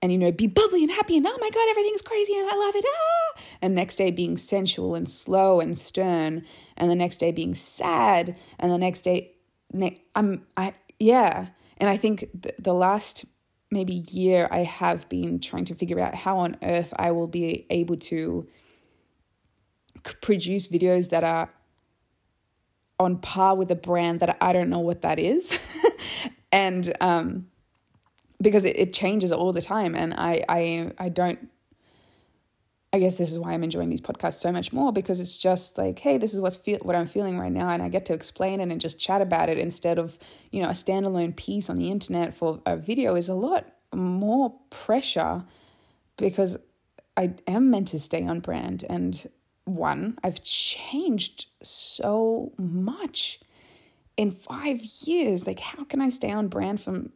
And 0.00 0.10
you 0.10 0.18
know 0.18 0.32
be 0.32 0.48
bubbly 0.48 0.82
and 0.82 0.90
happy 0.90 1.16
and 1.16 1.24
oh 1.24 1.38
my 1.40 1.50
god 1.50 1.68
everything's 1.70 2.02
crazy 2.02 2.36
and 2.36 2.50
i 2.50 2.56
love 2.56 2.74
it. 2.74 2.84
Ah! 2.88 3.40
And 3.62 3.76
next 3.76 3.94
day 3.94 4.10
being 4.10 4.36
sensual 4.36 4.96
and 4.96 5.08
slow 5.08 5.60
and 5.60 5.78
stern. 5.78 6.44
And 6.76 6.90
the 6.90 6.96
next 6.96 7.18
day 7.18 7.30
being 7.30 7.54
sad. 7.54 8.36
And 8.58 8.72
the 8.72 8.78
next 8.78 9.02
day 9.02 9.36
ne- 9.72 10.02
i'm 10.16 10.44
i 10.56 10.74
yeah. 10.98 11.50
And 11.78 11.88
i 11.88 11.96
think 11.96 12.28
th- 12.42 12.56
the 12.58 12.74
last 12.74 13.26
maybe 13.72 14.04
year 14.10 14.48
i 14.50 14.58
have 14.58 15.08
been 15.08 15.40
trying 15.40 15.64
to 15.64 15.74
figure 15.74 15.98
out 15.98 16.14
how 16.14 16.38
on 16.38 16.56
earth 16.62 16.92
i 16.96 17.10
will 17.10 17.26
be 17.26 17.66
able 17.70 17.96
to 17.96 18.46
produce 20.20 20.68
videos 20.68 21.10
that 21.10 21.24
are 21.24 21.50
on 23.00 23.16
par 23.16 23.56
with 23.56 23.70
a 23.70 23.74
brand 23.74 24.20
that 24.20 24.36
i 24.40 24.52
don't 24.52 24.68
know 24.68 24.78
what 24.78 25.02
that 25.02 25.18
is. 25.18 25.58
And 26.52 26.94
um 27.00 27.46
because 28.42 28.64
it, 28.64 28.76
it 28.78 28.92
changes 28.92 29.32
all 29.32 29.52
the 29.52 29.62
time 29.62 29.94
and 29.94 30.12
I, 30.14 30.44
I 30.48 30.92
I 30.98 31.08
don't 31.08 31.48
I 32.92 32.98
guess 32.98 33.16
this 33.16 33.32
is 33.32 33.38
why 33.38 33.52
I'm 33.52 33.64
enjoying 33.64 33.88
these 33.88 34.02
podcasts 34.02 34.40
so 34.40 34.52
much 34.52 34.72
more 34.72 34.92
because 34.92 35.18
it's 35.18 35.38
just 35.38 35.78
like, 35.78 35.98
hey, 35.98 36.18
this 36.18 36.34
is 36.34 36.40
what's 36.40 36.56
feel 36.56 36.78
what 36.82 36.94
I'm 36.94 37.06
feeling 37.06 37.38
right 37.38 37.52
now, 37.52 37.70
and 37.70 37.82
I 37.82 37.88
get 37.88 38.04
to 38.06 38.12
explain 38.12 38.60
it 38.60 38.70
and 38.70 38.80
just 38.80 39.00
chat 39.00 39.22
about 39.22 39.48
it 39.48 39.58
instead 39.58 39.98
of 39.98 40.18
you 40.50 40.62
know 40.62 40.68
a 40.68 40.72
standalone 40.72 41.34
piece 41.34 41.70
on 41.70 41.76
the 41.76 41.90
internet 41.90 42.34
for 42.34 42.60
a 42.66 42.76
video 42.76 43.14
is 43.14 43.28
a 43.28 43.34
lot 43.34 43.66
more 43.94 44.54
pressure 44.70 45.44
because 46.16 46.58
I 47.16 47.34
am 47.46 47.70
meant 47.70 47.88
to 47.88 48.00
stay 48.00 48.26
on 48.26 48.40
brand 48.40 48.84
and 48.88 49.26
one 49.64 50.18
I've 50.22 50.42
changed 50.42 51.46
so 51.62 52.52
much 52.58 53.40
in 54.16 54.30
five 54.30 54.82
years. 54.82 55.46
Like, 55.46 55.60
how 55.60 55.84
can 55.84 56.02
I 56.02 56.08
stay 56.08 56.30
on 56.30 56.48
brand 56.48 56.82
from 56.82 57.12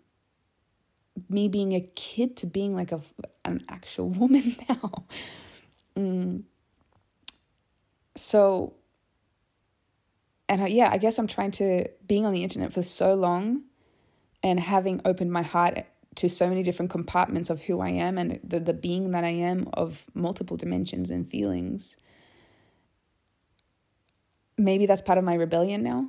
me 1.29 1.49
being 1.49 1.75
a 1.75 1.81
kid 1.81 2.37
to 2.39 2.47
being 2.47 2.75
like 2.75 2.93
a 2.93 3.01
an 3.45 3.65
actual 3.69 4.09
woman 4.21 4.57
now. 4.69 5.05
Mm. 5.97 6.43
So, 8.15 8.75
and 10.49 10.63
I, 10.63 10.67
yeah, 10.69 10.91
I 10.91 10.99
guess 10.99 11.19
I'm 11.19 11.27
trying 11.27 11.51
to 11.53 11.89
being 12.07 12.25
on 12.25 12.33
the 12.33 12.43
internet 12.43 12.73
for 12.73 12.83
so 12.83 13.15
long, 13.15 13.63
and 14.43 14.61
having 14.61 15.01
opened 15.05 15.33
my 15.33 15.43
heart 15.43 15.87
to 16.17 16.29
so 16.29 16.49
many 16.49 16.63
different 16.63 16.91
compartments 16.91 17.51
of 17.51 17.63
who 17.63 17.81
I 17.81 17.91
am 17.91 18.17
and 18.17 18.41
the 18.43 18.59
the 18.59 18.73
being 18.73 19.11
that 19.11 19.25
I 19.25 19.31
am 19.31 19.69
of 19.75 20.05
multiple 20.15 20.57
dimensions 20.57 21.11
and 21.11 21.29
feelings. 21.29 21.97
Maybe 24.59 24.87
that's 24.87 25.03
part 25.03 25.19
of 25.19 25.25
my 25.25 25.35
rebellion 25.35 25.83
now. 25.83 26.09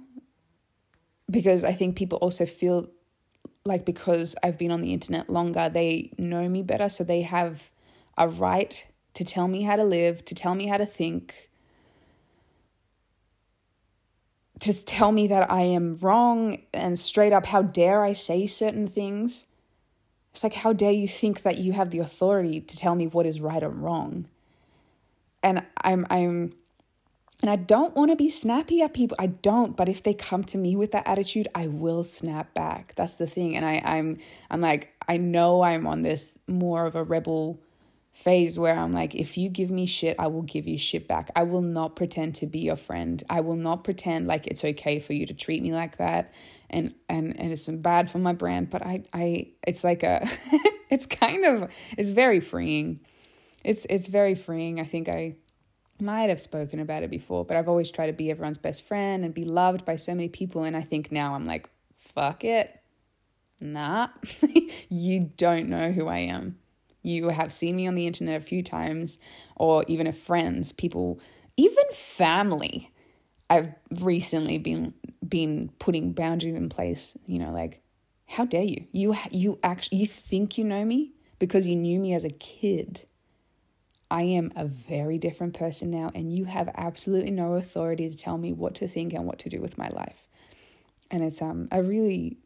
Because 1.30 1.66
I 1.66 1.74
think 1.74 1.98
people 1.98 2.20
also 2.20 2.46
feel 2.46 2.88
like 3.66 3.84
because 3.84 4.34
I've 4.42 4.58
been 4.58 4.72
on 4.72 4.80
the 4.80 4.94
internet 4.94 5.30
longer, 5.30 5.68
they 5.68 6.14
know 6.18 6.48
me 6.48 6.64
better. 6.64 6.88
So 6.88 7.04
they 7.04 7.24
have 7.24 7.70
a 8.18 8.30
right 8.30 8.88
to 9.18 9.24
tell 9.24 9.48
me 9.48 9.64
how 9.64 9.76
to 9.76 9.84
live, 9.84 10.26
to 10.26 10.34
tell 10.34 10.56
me 10.56 10.68
how 10.68 10.78
to 10.78 10.86
think, 10.86 11.50
to 14.60 14.74
tell 14.74 15.12
me 15.12 15.28
that 15.28 15.52
I 15.52 15.62
am 15.62 15.98
wrong 16.02 16.60
and 16.74 16.98
straight 16.98 17.34
up, 17.34 17.46
how 17.46 17.62
dare 17.62 18.04
I 18.04 18.14
say 18.14 18.48
certain 18.48 18.88
things? 18.88 19.46
It's 20.32 20.44
like, 20.44 20.56
how 20.56 20.74
dare 20.74 20.92
you 20.92 21.08
think 21.08 21.44
that 21.44 21.58
you 21.58 21.74
have 21.74 21.92
the 21.92 22.00
authority 22.00 22.62
to 22.62 22.78
tell 22.78 22.96
me 22.96 23.06
what 23.08 23.26
is 23.26 23.40
right 23.40 23.64
or 23.64 23.70
wrong? 23.70 24.28
and 25.48 25.64
I'm 25.82 26.06
I'm 26.10 26.54
and 27.42 27.52
I 27.52 27.56
don't 27.56 27.96
want 27.96 28.10
to 28.10 28.16
be 28.16 28.30
snappy 28.30 28.82
at 28.82 28.96
people. 28.96 29.16
I 29.20 29.28
don't, 29.28 29.78
but 29.78 29.88
if 29.88 30.02
they 30.02 30.16
come 30.16 30.44
to 30.46 30.58
me 30.58 30.76
with 30.76 30.92
that 30.94 31.08
attitude, 31.08 31.48
I 31.54 31.68
will 31.68 32.04
snap 32.04 32.52
back. 32.56 32.94
That's 32.96 33.18
the 33.18 33.28
thing. 33.28 33.56
And 33.56 33.64
I, 33.64 33.80
I'm 33.86 34.18
I'm 34.50 34.60
like, 34.60 34.94
I 35.08 35.18
know 35.18 35.62
I'm 35.62 35.86
on 35.86 36.02
this 36.02 36.38
more 36.48 36.86
of 36.86 36.96
a 36.96 37.04
rebel 37.04 37.60
phase 38.18 38.58
where 38.58 38.76
I'm 38.76 38.94
like, 38.94 39.14
if 39.14 39.38
you 39.38 39.48
give 39.48 39.70
me 39.70 39.86
shit, 39.86 40.16
I 40.18 40.26
will 40.26 40.42
give 40.42 40.68
you 40.68 40.76
shit 40.80 41.08
back. 41.08 41.30
I 41.36 41.44
will 41.44 41.62
not 41.62 41.96
pretend 41.96 42.34
to 42.36 42.48
be 42.48 42.60
your 42.60 42.76
friend. 42.76 43.22
I 43.30 43.42
will 43.42 43.56
not 43.56 43.84
pretend 43.84 44.26
like 44.26 44.48
it's 44.48 44.66
okay 44.66 45.00
for 45.00 45.14
you 45.14 45.28
to 45.28 45.36
treat 45.36 45.62
me 45.62 45.72
like 45.72 45.98
that. 45.98 46.34
And 46.68 46.96
and 47.08 47.40
and 47.40 47.52
it's 47.52 47.66
been 47.66 47.82
bad 47.82 48.10
for 48.10 48.18
my 48.18 48.34
brand, 48.34 48.72
but 48.72 48.82
I 48.84 49.04
I 49.14 49.50
it's 49.68 49.84
like 49.84 50.02
a 50.02 50.28
it's 50.90 51.06
kind 51.06 51.46
of 51.46 51.70
it's 51.96 52.10
very 52.10 52.40
freeing. 52.40 53.02
It's 53.64 53.86
it's 53.88 54.08
very 54.08 54.34
freeing. 54.34 54.80
I 54.80 54.86
think 54.86 55.10
I 55.10 55.36
might 56.02 56.30
have 56.30 56.42
spoken 56.42 56.80
about 56.80 57.04
it 57.04 57.12
before, 57.12 57.46
but 57.46 57.56
I've 57.56 57.70
always 57.70 57.92
tried 57.92 58.08
to 58.08 58.14
be 58.14 58.32
everyone's 58.32 58.58
best 58.58 58.82
friend 58.82 59.26
and 59.26 59.34
be 59.34 59.46
loved 59.46 59.86
by 59.86 59.96
so 59.96 60.16
many 60.16 60.28
people. 60.28 60.64
And 60.64 60.76
I 60.76 60.82
think 60.82 61.12
now 61.12 61.36
I'm 61.36 61.46
like, 61.46 61.70
fuck 62.16 62.44
it. 62.44 62.82
Nah, 63.62 64.08
you 64.90 65.32
don't 65.38 65.70
know 65.70 65.92
who 65.92 66.08
I 66.08 66.20
am. 66.20 66.58
You 67.08 67.30
have 67.30 67.54
seen 67.54 67.76
me 67.76 67.88
on 67.88 67.96
the 67.96 68.08
internet 68.08 68.42
a 68.42 68.46
few 68.46 68.62
times, 68.62 69.18
or 69.56 69.86
even 69.88 70.08
if 70.08 70.18
friends, 70.18 70.72
people, 70.72 71.20
even 71.56 71.86
family. 71.92 72.92
I've 73.50 73.74
recently 74.02 74.58
been 74.58 74.94
been 75.28 75.70
putting 75.80 76.12
boundaries 76.12 76.56
in 76.56 76.70
place. 76.70 77.18
You 77.26 77.40
know, 77.40 77.52
like, 77.52 77.82
how 78.28 78.46
dare 78.46 78.64
you? 78.64 78.86
You 78.92 79.16
you 79.32 79.60
actually 79.64 80.00
you 80.00 80.08
think 80.08 80.58
you 80.58 80.64
know 80.64 80.84
me 80.84 81.14
because 81.40 81.68
you 81.68 81.76
knew 81.76 82.00
me 82.00 82.14
as 82.14 82.26
a 82.26 82.30
kid 82.30 83.06
I 84.10 84.24
am 84.24 84.54
a 84.56 84.66
very 84.66 85.18
different 85.18 85.54
person 85.54 85.92
now, 85.92 86.12
and 86.16 86.36
you 86.36 86.46
have 86.46 86.70
absolutely 86.76 87.32
no 87.32 87.56
authority 87.56 88.10
to 88.10 88.16
tell 88.16 88.38
me 88.38 88.54
what 88.54 88.76
to 88.76 88.88
think 88.88 89.14
and 89.14 89.26
what 89.26 89.40
to 89.40 89.50
do 89.50 89.60
with 89.60 89.78
my 89.78 89.90
life. 89.90 90.28
And 91.12 91.24
it's 91.24 91.42
um 91.42 91.68
a 91.72 91.84
really, 91.84 92.38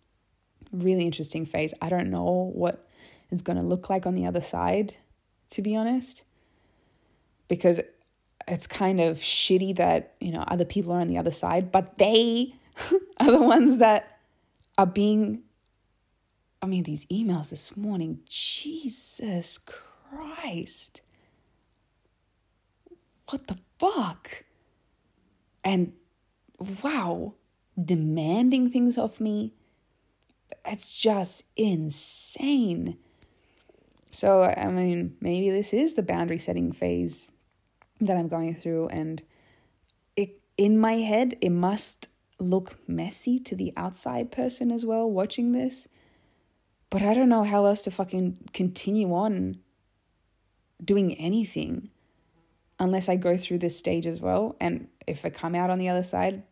really 0.72 1.06
interesting 1.06 1.46
phase. 1.46 1.74
I 1.82 1.90
don't 1.90 2.10
know 2.10 2.52
what 2.54 2.88
it's 3.32 3.42
going 3.42 3.58
to 3.58 3.64
look 3.64 3.90
like 3.90 4.06
on 4.06 4.16
the 4.16 4.26
other 4.26 4.42
side, 4.42 4.96
to 5.52 5.62
be 5.62 5.76
honest, 5.76 6.24
because 7.48 7.80
it's 8.48 8.68
kind 8.68 9.00
of 9.00 9.20
shitty 9.20 9.76
that 9.78 10.16
you 10.20 10.32
know 10.32 10.44
other 10.48 10.66
people 10.66 10.94
are 10.94 11.00
on 11.02 11.08
the 11.08 11.18
other 11.18 11.32
side, 11.32 11.72
but 11.72 11.98
they 11.98 12.54
are 13.20 13.32
the 13.32 13.42
ones 13.42 13.78
that 13.78 14.20
are 14.78 14.88
being. 14.88 15.44
I 16.64 16.68
mean, 16.68 16.84
these 16.84 17.06
emails 17.06 17.50
this 17.50 17.76
morning, 17.76 18.20
Jesus 18.28 19.58
Christ 19.58 21.02
what 23.32 23.48
the 23.48 23.58
fuck? 23.80 24.44
And 25.64 25.94
wow, 26.84 27.36
demanding 27.82 28.70
things 28.70 28.98
of 28.98 29.20
me. 29.20 29.54
It's 30.66 30.94
just 30.94 31.46
insane. 31.56 32.98
So, 34.12 34.44
I 34.44 34.68
mean, 34.68 35.16
maybe 35.22 35.50
this 35.50 35.74
is 35.74 35.96
the 35.96 36.04
boundary 36.04 36.38
setting 36.38 36.72
phase 36.72 37.32
that 38.02 38.18
I'm 38.18 38.28
going 38.28 38.54
through. 38.56 38.88
And 38.88 39.24
it, 40.16 40.42
in 40.58 40.78
my 40.78 40.98
head, 40.98 41.38
it 41.42 41.52
must 41.52 42.10
look 42.40 42.78
messy 42.88 43.40
to 43.40 43.56
the 43.56 43.72
outside 43.78 44.32
person 44.32 44.72
as 44.72 44.86
well 44.86 45.10
watching 45.10 45.54
this. 45.54 45.88
But 46.90 47.02
I 47.02 47.14
don't 47.14 47.30
know 47.30 47.44
how 47.44 47.66
else 47.66 47.84
to 47.84 47.92
fucking 47.92 48.50
continue 48.54 49.14
on 49.14 49.60
doing 50.84 51.14
anything 51.16 51.90
unless 52.80 53.08
I 53.08 53.16
go 53.16 53.38
through 53.38 53.60
this 53.60 53.78
stage 53.78 54.06
as 54.06 54.20
well. 54.20 54.58
And 54.60 54.88
if 55.08 55.24
I 55.24 55.30
come 55.30 55.56
out 55.56 55.70
on 55.70 55.78
the 55.78 55.88
other 55.88 56.04
side 56.04 56.44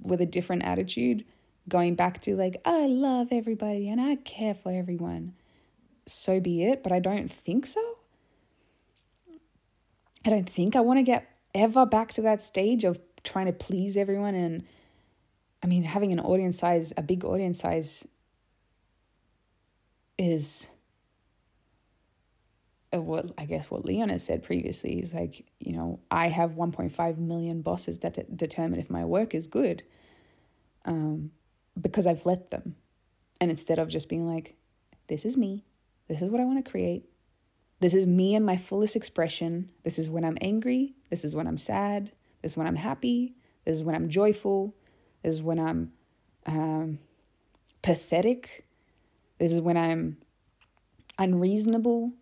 with 0.00 0.20
a 0.20 0.26
different 0.26 0.62
attitude, 0.62 1.24
going 1.68 1.94
back 1.94 2.22
to 2.22 2.36
like, 2.36 2.60
I 2.64 2.86
love 2.86 3.28
everybody 3.32 3.88
and 3.88 4.00
I 4.00 4.16
care 4.16 4.54
for 4.54 4.72
everyone, 4.72 5.34
so 6.12 6.40
be 6.40 6.64
it. 6.64 6.82
But 6.82 6.92
I 6.92 7.00
don't 7.00 7.30
think 7.30 7.66
so. 7.66 7.98
I 10.24 10.30
don't 10.30 10.48
think 10.48 10.76
I 10.76 10.80
want 10.80 10.98
to 10.98 11.02
get 11.02 11.28
ever 11.54 11.86
back 11.86 12.12
to 12.12 12.22
that 12.22 12.42
stage 12.42 12.84
of 12.84 13.00
trying 13.24 13.46
to 13.46 13.52
please 13.52 13.96
everyone. 13.96 14.34
And 14.34 14.64
I 15.62 15.66
mean, 15.66 15.84
having 15.84 16.12
an 16.12 16.20
audience 16.20 16.58
size, 16.58 16.92
a 16.96 17.02
big 17.02 17.24
audience 17.24 17.60
size, 17.60 18.06
is 20.18 20.68
what 22.92 23.30
I 23.38 23.44
guess 23.44 23.70
what 23.70 23.84
Leon 23.84 24.08
has 24.08 24.24
said 24.24 24.42
previously 24.42 25.00
is 25.00 25.14
like, 25.14 25.46
you 25.60 25.72
know, 25.72 26.00
I 26.10 26.28
have 26.28 26.52
1.5 26.52 27.18
million 27.18 27.62
bosses 27.62 28.00
that 28.00 28.14
de- 28.14 28.24
determine 28.24 28.80
if 28.80 28.90
my 28.90 29.04
work 29.04 29.34
is 29.34 29.46
good 29.46 29.82
um, 30.84 31.30
because 31.80 32.06
I've 32.06 32.26
let 32.26 32.50
them. 32.50 32.74
And 33.40 33.50
instead 33.50 33.78
of 33.78 33.88
just 33.88 34.08
being 34.08 34.26
like, 34.26 34.56
this 35.08 35.24
is 35.24 35.36
me, 35.36 35.64
this 36.10 36.22
is 36.22 36.30
what 36.30 36.40
I 36.40 36.44
want 36.44 36.62
to 36.62 36.70
create, 36.70 37.08
this 37.80 37.94
is 37.94 38.06
me 38.06 38.34
and 38.34 38.44
my 38.44 38.58
fullest 38.58 38.96
expression, 38.96 39.70
this 39.84 39.98
is 39.98 40.10
when 40.10 40.24
I'm 40.24 40.36
angry, 40.42 40.94
this 41.08 41.24
is 41.24 41.34
when 41.34 41.46
I'm 41.46 41.58
sad, 41.58 42.12
this 42.42 42.52
is 42.52 42.56
when 42.58 42.66
I'm 42.66 42.76
happy, 42.76 43.34
this 43.64 43.76
is 43.76 43.82
when 43.82 43.94
I'm 43.94 44.10
joyful, 44.10 44.74
this 45.22 45.36
is 45.36 45.42
when 45.42 45.58
I'm 45.58 45.92
um, 46.44 46.98
pathetic, 47.80 48.66
this 49.38 49.52
is 49.52 49.60
when 49.60 49.78
I'm 49.78 50.18
unreasonable 51.18 52.12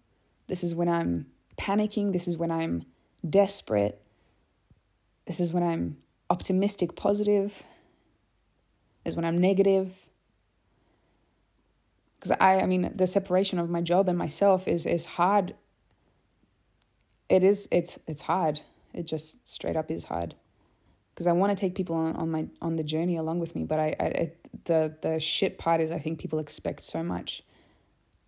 this 0.49 0.65
is 0.65 0.75
when 0.75 0.89
I'm 0.89 1.27
panicking. 1.59 2.13
This 2.13 2.27
is 2.27 2.37
when 2.37 2.51
I'm 2.51 2.85
desperate. 3.29 4.01
This 5.27 5.41
is 5.41 5.53
when 5.53 5.63
I'm 5.63 5.99
optimistic, 6.31 6.97
positive. 6.97 7.63
This 9.05 9.13
is 9.13 9.17
when 9.17 9.27
I'm 9.27 9.39
negative. 9.39 10.08
Because 12.19 12.37
I, 12.41 12.61
I 12.61 12.67
mean, 12.67 12.91
the 12.95 13.07
separation 13.07 13.59
of 13.59 13.71
my 13.71 13.81
job 13.81 14.09
and 14.09 14.19
myself 14.19 14.67
is 14.67 14.87
is 14.87 15.05
hard. 15.05 15.55
It 17.29 17.45
is. 17.45 17.69
It's 17.71 17.99
it's 18.07 18.23
hard. 18.23 18.61
It 18.93 19.05
just 19.05 19.49
straight 19.49 19.77
up 19.77 19.91
is 19.91 20.05
hard. 20.05 20.35
Because 21.15 21.27
I 21.27 21.33
want 21.33 21.57
to 21.57 21.61
take 21.61 21.75
people 21.75 21.97
on, 21.97 22.17
on 22.17 22.31
my 22.31 22.47
on 22.61 22.77
the 22.77 22.83
journey 22.83 23.17
along 23.17 23.41
with 23.41 23.55
me, 23.55 23.65
but 23.65 23.79
I, 23.79 23.97
I 24.01 24.05
it, 24.05 24.39
the 24.65 24.95
the 25.03 25.21
shit 25.21 25.59
part 25.59 25.81
is 25.81 25.91
I 25.91 25.99
think 25.99 26.19
people 26.19 26.39
expect 26.39 26.81
so 26.83 27.03
much. 27.03 27.43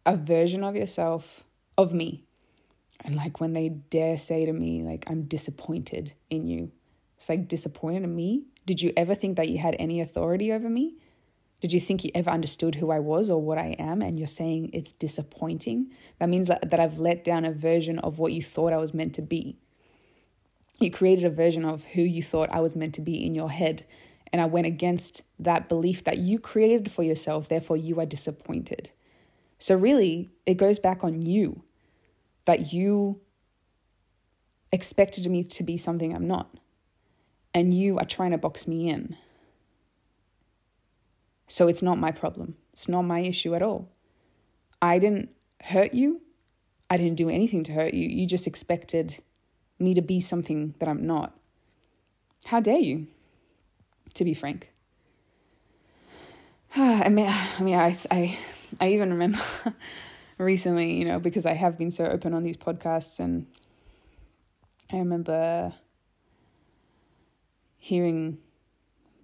A 0.06 0.16
version 0.16 0.64
of 0.64 0.76
yourself 0.76 1.44
of 1.76 1.92
me. 1.92 2.24
And 3.04 3.16
like 3.16 3.40
when 3.40 3.52
they 3.52 3.68
dare 3.68 4.18
say 4.18 4.44
to 4.44 4.52
me, 4.52 4.82
like, 4.82 5.04
I'm 5.08 5.22
disappointed 5.22 6.12
in 6.28 6.46
you. 6.46 6.70
It's 7.16 7.28
like, 7.28 7.48
disappointed 7.48 8.04
in 8.04 8.14
me? 8.14 8.44
Did 8.66 8.82
you 8.82 8.92
ever 8.96 9.14
think 9.14 9.36
that 9.36 9.48
you 9.48 9.58
had 9.58 9.76
any 9.78 10.00
authority 10.00 10.52
over 10.52 10.68
me? 10.68 10.96
Did 11.60 11.72
you 11.72 11.80
think 11.80 12.04
you 12.04 12.10
ever 12.14 12.30
understood 12.30 12.76
who 12.76 12.90
I 12.90 13.00
was 13.00 13.28
or 13.28 13.40
what 13.40 13.58
I 13.58 13.76
am? 13.78 14.00
And 14.00 14.18
you're 14.18 14.26
saying 14.26 14.70
it's 14.72 14.92
disappointing? 14.92 15.90
That 16.18 16.30
means 16.30 16.48
that, 16.48 16.80
I've 16.80 16.98
let 16.98 17.22
down 17.22 17.44
a 17.44 17.52
version 17.52 17.98
of 17.98 18.18
what 18.18 18.32
you 18.32 18.42
thought 18.42 18.72
I 18.72 18.78
was 18.78 18.94
meant 18.94 19.14
to 19.16 19.22
be. 19.22 19.58
You 20.78 20.90
created 20.90 21.26
a 21.26 21.30
version 21.30 21.66
of 21.66 21.84
who 21.84 22.00
you 22.00 22.22
thought 22.22 22.48
I 22.50 22.60
was 22.60 22.74
meant 22.74 22.94
to 22.94 23.02
be 23.02 23.24
in 23.24 23.34
your 23.34 23.50
head. 23.50 23.84
And 24.32 24.40
I 24.40 24.46
went 24.46 24.66
against 24.66 25.22
that 25.38 25.68
belief 25.68 26.04
that 26.04 26.18
you 26.18 26.38
created 26.38 26.90
for 26.90 27.02
yourself. 27.02 27.48
Therefore, 27.48 27.76
you 27.76 28.00
are 28.00 28.06
disappointed. 28.06 28.90
So, 29.58 29.74
really, 29.74 30.30
it 30.46 30.54
goes 30.54 30.78
back 30.78 31.04
on 31.04 31.20
you 31.20 31.62
that 32.46 32.72
you 32.72 33.20
expected 34.72 35.30
me 35.30 35.44
to 35.44 35.62
be 35.62 35.76
something 35.76 36.14
I'm 36.14 36.26
not. 36.26 36.48
And 37.52 37.74
you 37.74 37.98
are 37.98 38.06
trying 38.06 38.30
to 38.30 38.38
box 38.38 38.66
me 38.66 38.88
in. 38.88 39.16
So 41.50 41.66
it's 41.66 41.82
not 41.82 41.98
my 41.98 42.12
problem. 42.12 42.54
It's 42.72 42.88
not 42.88 43.02
my 43.02 43.18
issue 43.18 43.56
at 43.56 43.62
all. 43.62 43.88
I 44.80 45.00
didn't 45.00 45.30
hurt 45.60 45.92
you. 45.92 46.20
I 46.88 46.96
didn't 46.96 47.16
do 47.16 47.28
anything 47.28 47.64
to 47.64 47.72
hurt 47.72 47.92
you. 47.92 48.08
You 48.08 48.24
just 48.24 48.46
expected 48.46 49.20
me 49.76 49.92
to 49.94 50.00
be 50.00 50.20
something 50.20 50.76
that 50.78 50.88
I'm 50.88 51.04
not. 51.04 51.36
How 52.44 52.60
dare 52.60 52.78
you, 52.78 53.08
to 54.14 54.24
be 54.24 54.32
frank? 54.32 54.72
I 56.76 57.08
mean, 57.08 57.26
I, 57.28 57.62
mean, 57.62 57.74
I, 57.74 57.96
I, 58.12 58.38
I 58.80 58.88
even 58.90 59.10
remember 59.10 59.40
recently, 60.38 60.92
you 60.92 61.04
know, 61.04 61.18
because 61.18 61.46
I 61.46 61.54
have 61.54 61.76
been 61.76 61.90
so 61.90 62.04
open 62.04 62.32
on 62.32 62.44
these 62.44 62.56
podcasts 62.56 63.18
and 63.18 63.48
I 64.92 64.98
remember 64.98 65.74
hearing 67.76 68.38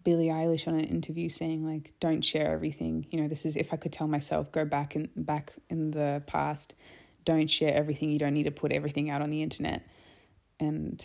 Billie 0.07 0.29
Eilish 0.29 0.69
on 0.69 0.75
an 0.75 0.85
interview 0.85 1.29
saying 1.29 1.67
like 1.67 1.93
don't 1.99 2.25
share 2.25 2.53
everything. 2.53 3.05
You 3.11 3.21
know, 3.21 3.27
this 3.27 3.45
is 3.45 3.57
if 3.57 3.73
I 3.73 3.77
could 3.77 3.93
tell 3.93 4.07
myself 4.07 4.53
go 4.53 4.65
back 4.65 4.95
in 4.95 5.11
back 5.17 5.53
in 5.69 5.91
the 5.91 6.23
past, 6.29 6.77
don't 7.25 7.51
share 7.51 7.75
everything. 7.75 8.11
You 8.11 8.21
don't 8.21 8.33
need 8.33 8.45
to 8.45 8.53
put 8.53 8.71
everything 8.71 9.11
out 9.11 9.21
on 9.21 9.31
the 9.31 9.43
internet. 9.43 9.85
And 10.61 11.05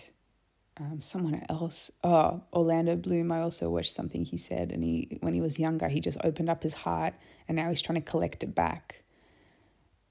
um, 0.77 1.01
someone 1.01 1.43
else, 1.50 1.89
oh, 2.03 2.43
Orlando 2.53 2.96
Bloom, 2.96 3.31
I 3.31 3.41
also 3.41 3.72
watched 3.72 3.91
something 3.91 4.24
he 4.24 4.38
said, 4.38 4.72
and 4.72 4.84
he 4.84 5.17
when 5.22 5.34
he 5.34 5.41
was 5.41 5.58
younger, 5.58 5.88
he 5.88 6.00
just 6.00 6.20
opened 6.24 6.51
up 6.51 6.62
his 6.62 6.75
heart, 6.75 7.15
and 7.48 7.55
now 7.55 7.70
he's 7.70 7.81
trying 7.81 8.00
to 8.00 8.08
collect 8.08 8.43
it 8.43 8.53
back 8.53 9.01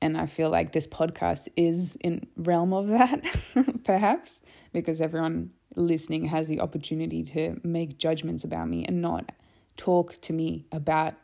and 0.03 0.17
I 0.17 0.27
feel 0.27 0.51
like 0.51 0.73
this 0.73 0.87
podcast 0.87 1.49
is 1.57 1.97
in 1.97 2.27
realm 2.37 2.73
of 2.73 2.89
that, 2.89 3.25
perhaps, 3.85 4.41
because 4.73 5.01
everyone 5.01 5.51
listening 5.77 6.27
has 6.27 6.49
the 6.49 6.61
opportunity 6.61 7.23
to 7.23 7.61
make 7.63 7.99
judgments 7.99 8.43
about 8.45 8.69
me 8.69 8.85
and 8.85 9.03
not 9.03 9.33
talk 9.77 10.21
to 10.23 10.33
me 10.33 10.67
about 10.73 11.15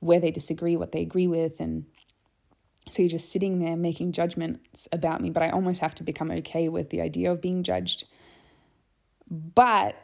where 0.00 0.20
they 0.20 0.30
disagree, 0.30 0.76
what 0.76 0.92
they 0.92 1.02
agree 1.02 1.28
with, 1.28 1.60
and 1.60 1.84
so 2.90 3.00
you're 3.02 3.08
just 3.08 3.30
sitting 3.30 3.60
there 3.60 3.76
making 3.76 4.12
judgments 4.12 4.88
about 4.90 5.20
me. 5.20 5.30
But 5.30 5.44
I 5.44 5.50
almost 5.50 5.80
have 5.80 5.94
to 5.96 6.02
become 6.02 6.30
okay 6.32 6.68
with 6.68 6.90
the 6.90 7.00
idea 7.00 7.30
of 7.30 7.40
being 7.40 7.62
judged, 7.62 8.04
but 9.30 9.94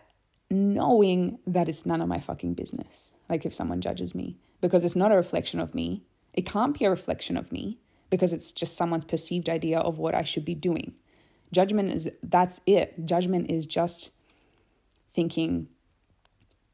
knowing 0.51 1.39
that 1.47 1.69
it's 1.69 1.85
none 1.85 2.01
of 2.01 2.09
my 2.09 2.21
fucking 2.21 2.55
business. 2.55 3.13
Like 3.29 3.45
if 3.45 3.53
someone 3.53 3.81
judges 3.81 4.15
me, 4.15 4.39
because 4.61 4.85
it's 4.85 4.97
not 4.97 5.13
a 5.13 5.17
reflection 5.17 5.61
of 5.61 5.75
me, 5.75 6.05
it 6.33 6.47
can't 6.47 6.79
be 6.79 6.85
a 6.85 6.91
reflection 6.91 7.37
of 7.37 7.51
me 7.53 7.79
because 8.11 8.33
it's 8.33 8.53
just 8.53 8.77
someone's 8.77 9.05
perceived 9.05 9.49
idea 9.49 9.79
of 9.79 9.99
what 9.99 10.15
I 10.15 10.23
should 10.23 10.45
be 10.45 10.55
doing. 10.55 10.95
Judgment 11.53 11.91
is 11.91 12.11
that's 12.23 12.61
it. 12.67 13.07
Judgment 13.07 13.51
is 13.51 13.67
just 13.67 14.13
thinking 15.13 15.69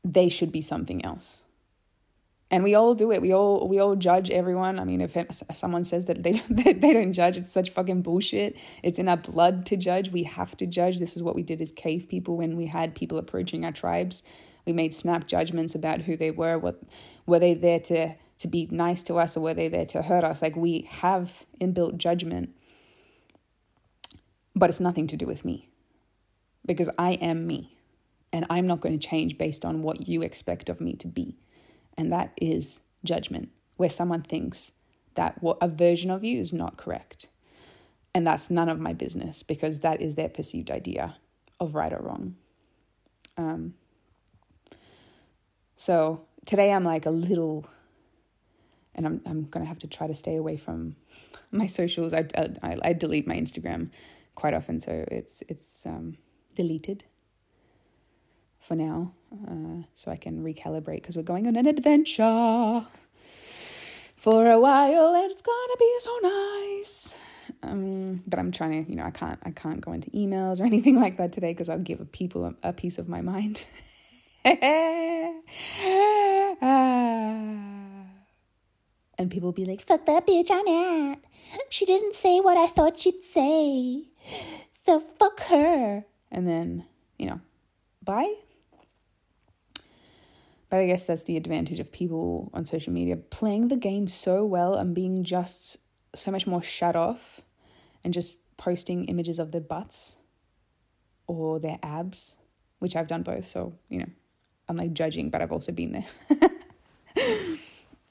they 0.04 0.28
should 0.28 0.52
be 0.52 0.60
something 0.60 1.04
else. 1.04 1.40
And 2.50 2.62
we 2.62 2.74
all 2.74 2.94
do 2.94 3.10
it. 3.10 3.22
We 3.22 3.32
all 3.32 3.66
we 3.68 3.78
all 3.78 3.96
judge 3.96 4.30
everyone. 4.30 4.78
I 4.78 4.84
mean, 4.84 5.00
if 5.00 5.16
someone 5.54 5.84
says 5.84 6.06
that 6.06 6.22
they 6.22 6.32
don't, 6.32 6.56
they 6.80 6.92
don't 6.92 7.12
judge, 7.12 7.36
it's 7.36 7.52
such 7.52 7.70
fucking 7.70 8.02
bullshit. 8.02 8.56
It's 8.82 8.98
in 8.98 9.08
our 9.08 9.16
blood 9.16 9.66
to 9.66 9.76
judge. 9.76 10.10
We 10.10 10.24
have 10.24 10.56
to 10.58 10.66
judge. 10.66 10.98
This 10.98 11.16
is 11.16 11.22
what 11.22 11.34
we 11.34 11.42
did 11.42 11.60
as 11.60 11.72
cave 11.72 12.08
people 12.08 12.36
when 12.36 12.56
we 12.56 12.66
had 12.66 12.94
people 12.94 13.18
approaching 13.18 13.64
our 13.64 13.72
tribes. 13.72 14.22
We 14.66 14.72
made 14.72 14.94
snap 14.94 15.26
judgments 15.26 15.74
about 15.74 16.02
who 16.02 16.16
they 16.16 16.30
were. 16.30 16.58
What 16.58 16.82
were 17.26 17.38
they 17.38 17.54
there 17.54 17.80
to 17.80 18.14
to 18.38 18.48
be 18.48 18.68
nice 18.70 19.02
to 19.04 19.16
us 19.16 19.36
or 19.36 19.40
were 19.40 19.54
they 19.54 19.68
there 19.68 19.86
to 19.86 20.02
hurt 20.02 20.24
us? 20.24 20.42
Like 20.42 20.56
we 20.56 20.88
have 20.90 21.44
inbuilt 21.60 21.96
judgment, 21.96 22.54
but 24.54 24.70
it's 24.70 24.80
nothing 24.80 25.06
to 25.08 25.16
do 25.16 25.26
with 25.26 25.44
me 25.44 25.68
because 26.66 26.90
I 26.98 27.12
am 27.12 27.46
me 27.46 27.70
and 28.32 28.46
I'm 28.50 28.66
not 28.66 28.80
going 28.80 28.98
to 28.98 29.08
change 29.08 29.38
based 29.38 29.64
on 29.64 29.82
what 29.82 30.08
you 30.08 30.22
expect 30.22 30.68
of 30.68 30.80
me 30.80 30.94
to 30.94 31.06
be. 31.06 31.36
And 31.96 32.12
that 32.12 32.32
is 32.36 32.80
judgment, 33.04 33.50
where 33.76 33.88
someone 33.88 34.22
thinks 34.22 34.72
that 35.14 35.40
what 35.40 35.58
a 35.60 35.68
version 35.68 36.10
of 36.10 36.24
you 36.24 36.40
is 36.40 36.52
not 36.52 36.76
correct. 36.76 37.28
And 38.12 38.26
that's 38.26 38.50
none 38.50 38.68
of 38.68 38.80
my 38.80 38.92
business 38.92 39.42
because 39.42 39.80
that 39.80 40.00
is 40.00 40.14
their 40.14 40.28
perceived 40.28 40.70
idea 40.70 41.16
of 41.60 41.74
right 41.74 41.92
or 41.92 42.00
wrong. 42.00 42.36
Um, 43.36 43.74
so 45.76 46.24
today 46.44 46.72
I'm 46.72 46.84
like 46.84 47.06
a 47.06 47.10
little 47.10 47.66
and 48.94 49.06
I'm 49.06 49.20
I'm 49.26 49.44
gonna 49.44 49.66
have 49.66 49.78
to 49.80 49.86
try 49.86 50.06
to 50.06 50.14
stay 50.14 50.36
away 50.36 50.56
from 50.56 50.96
my 51.50 51.66
socials. 51.66 52.12
I 52.12 52.26
I, 52.62 52.78
I 52.82 52.92
delete 52.92 53.26
my 53.26 53.36
Instagram 53.36 53.90
quite 54.34 54.54
often, 54.54 54.80
so 54.80 55.04
it's 55.10 55.42
it's 55.48 55.86
um, 55.86 56.16
deleted 56.54 57.04
for 58.60 58.74
now, 58.74 59.12
uh, 59.46 59.82
so 59.94 60.10
I 60.10 60.16
can 60.16 60.42
recalibrate 60.42 61.02
because 61.02 61.16
we're 61.16 61.22
going 61.22 61.46
on 61.46 61.56
an 61.56 61.66
adventure 61.66 62.86
for 64.16 64.50
a 64.50 64.58
while, 64.58 65.14
and 65.14 65.30
it's 65.30 65.42
gonna 65.42 65.76
be 65.78 65.96
so 66.00 66.18
nice. 66.22 67.18
Um, 67.62 68.22
but 68.26 68.38
I'm 68.38 68.52
trying 68.52 68.84
to, 68.84 68.90
you 68.90 68.96
know, 68.96 69.04
I 69.04 69.10
can't 69.10 69.38
I 69.42 69.50
can't 69.50 69.80
go 69.80 69.92
into 69.92 70.10
emails 70.10 70.60
or 70.60 70.64
anything 70.72 70.98
like 70.98 71.18
that 71.18 71.32
today 71.32 71.52
because 71.52 71.68
I'll 71.68 71.78
give 71.78 72.10
people 72.12 72.46
a, 72.46 72.54
a 72.62 72.72
piece 72.72 72.98
of 72.98 73.08
my 73.08 73.20
mind. 73.20 73.64
ah. 76.62 77.60
And 79.18 79.30
people 79.30 79.52
be 79.52 79.64
like, 79.64 79.80
fuck 79.80 80.06
that 80.06 80.26
bitch, 80.26 80.50
I'm 80.50 80.66
at. 81.10 81.18
She 81.68 81.84
didn't 81.84 82.14
say 82.14 82.40
what 82.40 82.56
I 82.56 82.66
thought 82.66 82.98
she'd 82.98 83.22
say. 83.32 84.04
So 84.84 85.00
fuck 85.00 85.40
her. 85.44 86.04
And 86.30 86.48
then, 86.48 86.84
you 87.18 87.26
know, 87.26 87.40
bye. 88.02 88.34
But 90.68 90.80
I 90.80 90.86
guess 90.86 91.06
that's 91.06 91.22
the 91.22 91.36
advantage 91.36 91.78
of 91.78 91.92
people 91.92 92.50
on 92.52 92.64
social 92.64 92.92
media 92.92 93.16
playing 93.16 93.68
the 93.68 93.76
game 93.76 94.08
so 94.08 94.44
well 94.44 94.74
and 94.74 94.94
being 94.94 95.22
just 95.22 95.78
so 96.14 96.30
much 96.30 96.46
more 96.46 96.62
shut 96.62 96.96
off 96.96 97.40
and 98.02 98.12
just 98.12 98.34
posting 98.56 99.04
images 99.04 99.38
of 99.38 99.52
their 99.52 99.60
butts 99.60 100.16
or 101.26 101.60
their 101.60 101.78
abs, 101.82 102.36
which 102.80 102.96
I've 102.96 103.06
done 103.06 103.22
both. 103.22 103.46
So, 103.46 103.74
you 103.88 104.00
know, 104.00 104.08
I'm 104.68 104.76
like 104.76 104.92
judging, 104.92 105.30
but 105.30 105.42
I've 105.42 105.52
also 105.52 105.72
been 105.72 105.92
there. 105.92 106.50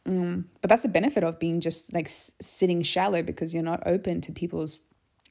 Um, 0.05 0.49
but 0.61 0.69
that's 0.69 0.81
the 0.81 0.89
benefit 0.89 1.23
of 1.23 1.39
being 1.39 1.61
just 1.61 1.93
like 1.93 2.07
s- 2.07 2.33
sitting 2.41 2.81
shallow 2.81 3.23
because 3.23 3.53
you're 3.53 3.63
not 3.63 3.83
open 3.85 4.19
to 4.21 4.31
people's 4.31 4.81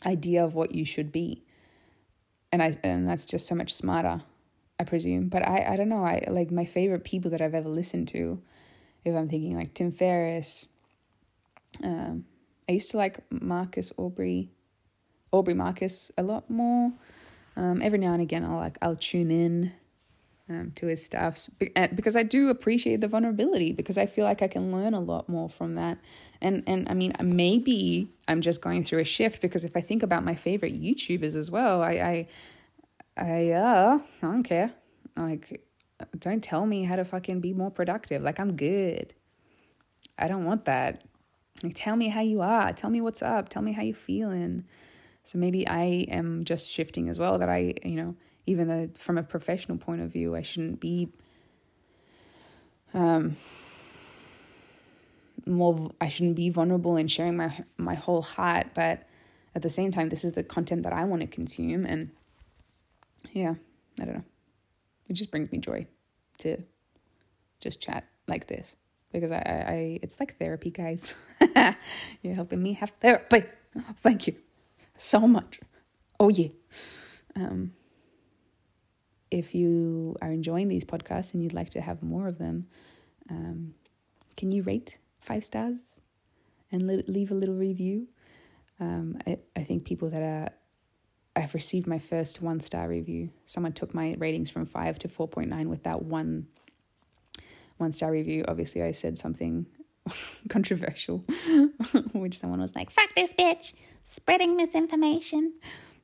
idea 0.07 0.45
of 0.45 0.55
what 0.55 0.75
you 0.75 0.85
should 0.85 1.13
be. 1.13 1.45
And 2.51 2.63
I 2.63 2.79
and 2.83 3.09
that's 3.09 3.25
just 3.25 3.47
so 3.47 3.55
much 3.55 3.75
smarter, 3.75 4.23
I 4.79 4.85
presume. 4.85 5.29
But 5.29 5.47
I 5.47 5.73
I 5.73 5.77
don't 5.77 5.89
know. 5.89 6.05
I 6.05 6.25
like 6.29 6.51
my 6.51 6.65
favorite 6.65 7.05
people 7.05 7.31
that 7.31 7.41
I've 7.41 7.55
ever 7.55 7.69
listened 7.69 8.09
to. 8.09 8.41
If 9.05 9.15
I'm 9.15 9.29
thinking 9.29 9.57
like 9.57 9.75
Tim 9.75 9.91
Ferriss, 9.93 10.67
um, 11.83 12.25
I 12.69 12.73
used 12.73 12.91
to 12.93 12.97
like 12.97 13.19
Marcus 13.31 13.93
Aubrey, 13.97 14.51
Aubrey 15.33 15.55
Marcus 15.55 16.11
a 16.17 16.23
lot 16.23 16.49
more. 16.49 16.93
Um, 17.57 17.83
every 17.83 17.99
now 17.99 18.13
and 18.13 18.23
again, 18.23 18.45
I'll 18.45 18.57
like 18.57 18.79
I'll 18.81 18.97
tune 18.97 19.31
in 19.31 19.73
um, 20.53 20.73
to 20.77 20.87
his 20.87 21.05
stuff 21.05 21.49
because 21.95 22.17
I 22.17 22.23
do 22.23 22.49
appreciate 22.49 23.01
the 23.01 23.09
vulnerability 23.09 23.73
because 23.73 23.99
I 23.99 24.07
feel 24.07 24.25
like 24.25 24.43
I 24.43 24.49
can 24.49 24.73
learn 24.73 24.95
a 24.95 25.01
lot 25.01 25.29
more 25.29 25.49
from 25.49 25.75
that. 25.77 25.99
And 26.41 26.63
and 26.67 26.89
I 26.89 26.95
mean 26.95 27.13
maybe 27.23 28.11
I'm 28.29 28.41
just 28.41 28.61
going 28.61 28.85
through 28.85 29.01
a 29.01 29.05
shift 29.05 29.41
because 29.41 29.65
if 29.65 29.77
I 29.77 29.81
think 29.81 30.03
about 30.03 30.25
my 30.25 30.35
favorite 30.35 30.81
YouTubers 30.81 31.35
as 31.35 31.51
well, 31.51 31.83
I 31.83 31.93
I 31.93 32.27
I 33.17 33.51
uh 33.51 33.99
I 34.23 34.27
don't 34.27 34.43
care. 34.43 34.73
Like 35.17 35.65
don't 36.19 36.43
tell 36.43 36.67
me 36.67 36.85
how 36.85 36.97
to 36.97 37.05
fucking 37.05 37.41
be 37.41 37.53
more 37.53 37.71
productive. 37.71 38.23
Like 38.23 38.41
I'm 38.41 38.57
good. 38.57 39.15
I 40.19 40.29
don't 40.29 40.45
want 40.45 40.65
that. 40.67 41.05
Like 41.63 41.75
tell 41.75 41.97
me 41.97 42.09
how 42.09 42.21
you 42.21 42.41
are. 42.41 42.73
Tell 42.73 42.91
me 42.91 43.01
what's 43.01 43.23
up. 43.23 43.49
Tell 43.49 43.63
me 43.63 43.73
how 43.73 43.83
you 43.83 43.95
feeling. 43.95 44.65
So 45.25 45.39
maybe 45.39 45.67
I 45.69 46.07
am 46.09 46.45
just 46.45 46.71
shifting 46.71 47.09
as 47.09 47.19
well 47.19 47.39
that 47.39 47.49
I, 47.49 47.75
you 47.85 47.97
know, 47.97 48.17
even 48.47 48.69
though 48.69 48.89
from 48.97 49.19
a 49.19 49.23
professional 49.23 49.79
point 49.79 50.01
of 50.01 50.13
view, 50.13 50.35
I 50.35 50.43
shouldn't 50.43 50.81
be 50.81 51.09
um, 52.95 53.37
more. 55.47 55.91
I 56.01 56.09
shouldn't 56.09 56.37
be 56.37 56.51
vulnerable 56.51 56.97
in 56.97 57.09
sharing 57.09 57.37
my 57.37 57.65
my 57.77 57.95
whole 57.95 58.23
heart, 58.23 58.69
but 58.75 59.07
at 59.55 59.63
the 59.63 59.71
same 59.71 59.93
time, 59.93 60.09
this 60.09 60.25
is 60.25 60.33
the 60.33 60.43
content 60.43 60.83
that 60.83 60.93
I 60.93 61.05
want 61.05 61.23
to 61.23 61.29
consume, 61.29 61.85
and 61.87 62.11
yeah, 63.33 63.55
I 64.01 64.05
don't 64.05 64.15
know. 64.15 64.25
It 65.09 65.15
just 65.15 65.31
brings 65.31 65.53
me 65.53 65.59
joy 65.59 65.87
to 66.39 66.63
just 67.61 67.81
chat 67.81 68.05
like 68.27 68.47
this 68.47 68.77
because 69.13 69.31
I, 69.31 69.37
I, 69.37 69.73
I 69.73 69.99
it's 70.03 70.19
like 70.19 70.37
therapy, 70.39 70.71
guys. 70.71 71.15
You're 72.23 72.35
helping 72.35 72.63
me 72.63 72.75
have 72.75 72.91
therapy. 73.01 73.45
thank 73.99 74.27
you 74.27 74.37
so 74.97 75.27
much. 75.27 75.61
Oh 76.19 76.29
yeah. 76.29 76.49
Um, 77.35 77.73
if 79.33 79.55
you 79.55 80.15
are 80.21 80.31
enjoying 80.31 80.69
these 80.69 80.85
podcasts 80.85 81.33
and 81.33 81.43
you'd 81.43 81.55
like 81.55 81.71
to 81.71 81.81
have 81.81 82.03
more 82.03 82.29
of 82.29 82.39
them, 82.39 82.67
um, 83.31 83.75
can 84.37 84.53
you 84.53 84.63
rate 84.63 84.99
five 85.21 85.43
stars 85.43 85.99
and 86.71 86.87
leave 87.09 87.31
a 87.31 87.35
little 87.35 87.55
review? 87.55 88.09
Um, 88.79 89.19
I, 89.27 89.39
I 89.57 89.65
think 89.65 89.85
people 89.85 90.11
that 90.11 90.23
are, 90.23 90.51
I've 91.35 91.55
received 91.55 91.87
my 91.87 91.99
first 91.99 92.43
one 92.43 92.61
star 92.61 92.89
review. 92.89 93.31
Someone 93.47 93.73
took 93.73 93.95
my 93.95 94.17
ratings 94.19 94.51
from 94.51 94.67
five 94.67 94.99
to 95.01 95.09
4.9 95.09 95.67
with 95.67 95.83
that 95.85 96.03
one 96.03 96.47
one 97.79 97.91
star 97.91 98.13
review. 98.13 98.45
Obviously, 98.47 98.83
I 98.83 98.93
said 98.93 99.19
something 99.19 99.67
controversial, 100.49 101.19
which 102.13 102.39
someone 102.39 102.61
was 102.61 102.77
like, 102.77 102.91
fuck 102.91 103.09
this 103.17 103.33
bitch, 103.33 103.73
spreading 104.11 104.57
misinformation. 104.57 105.55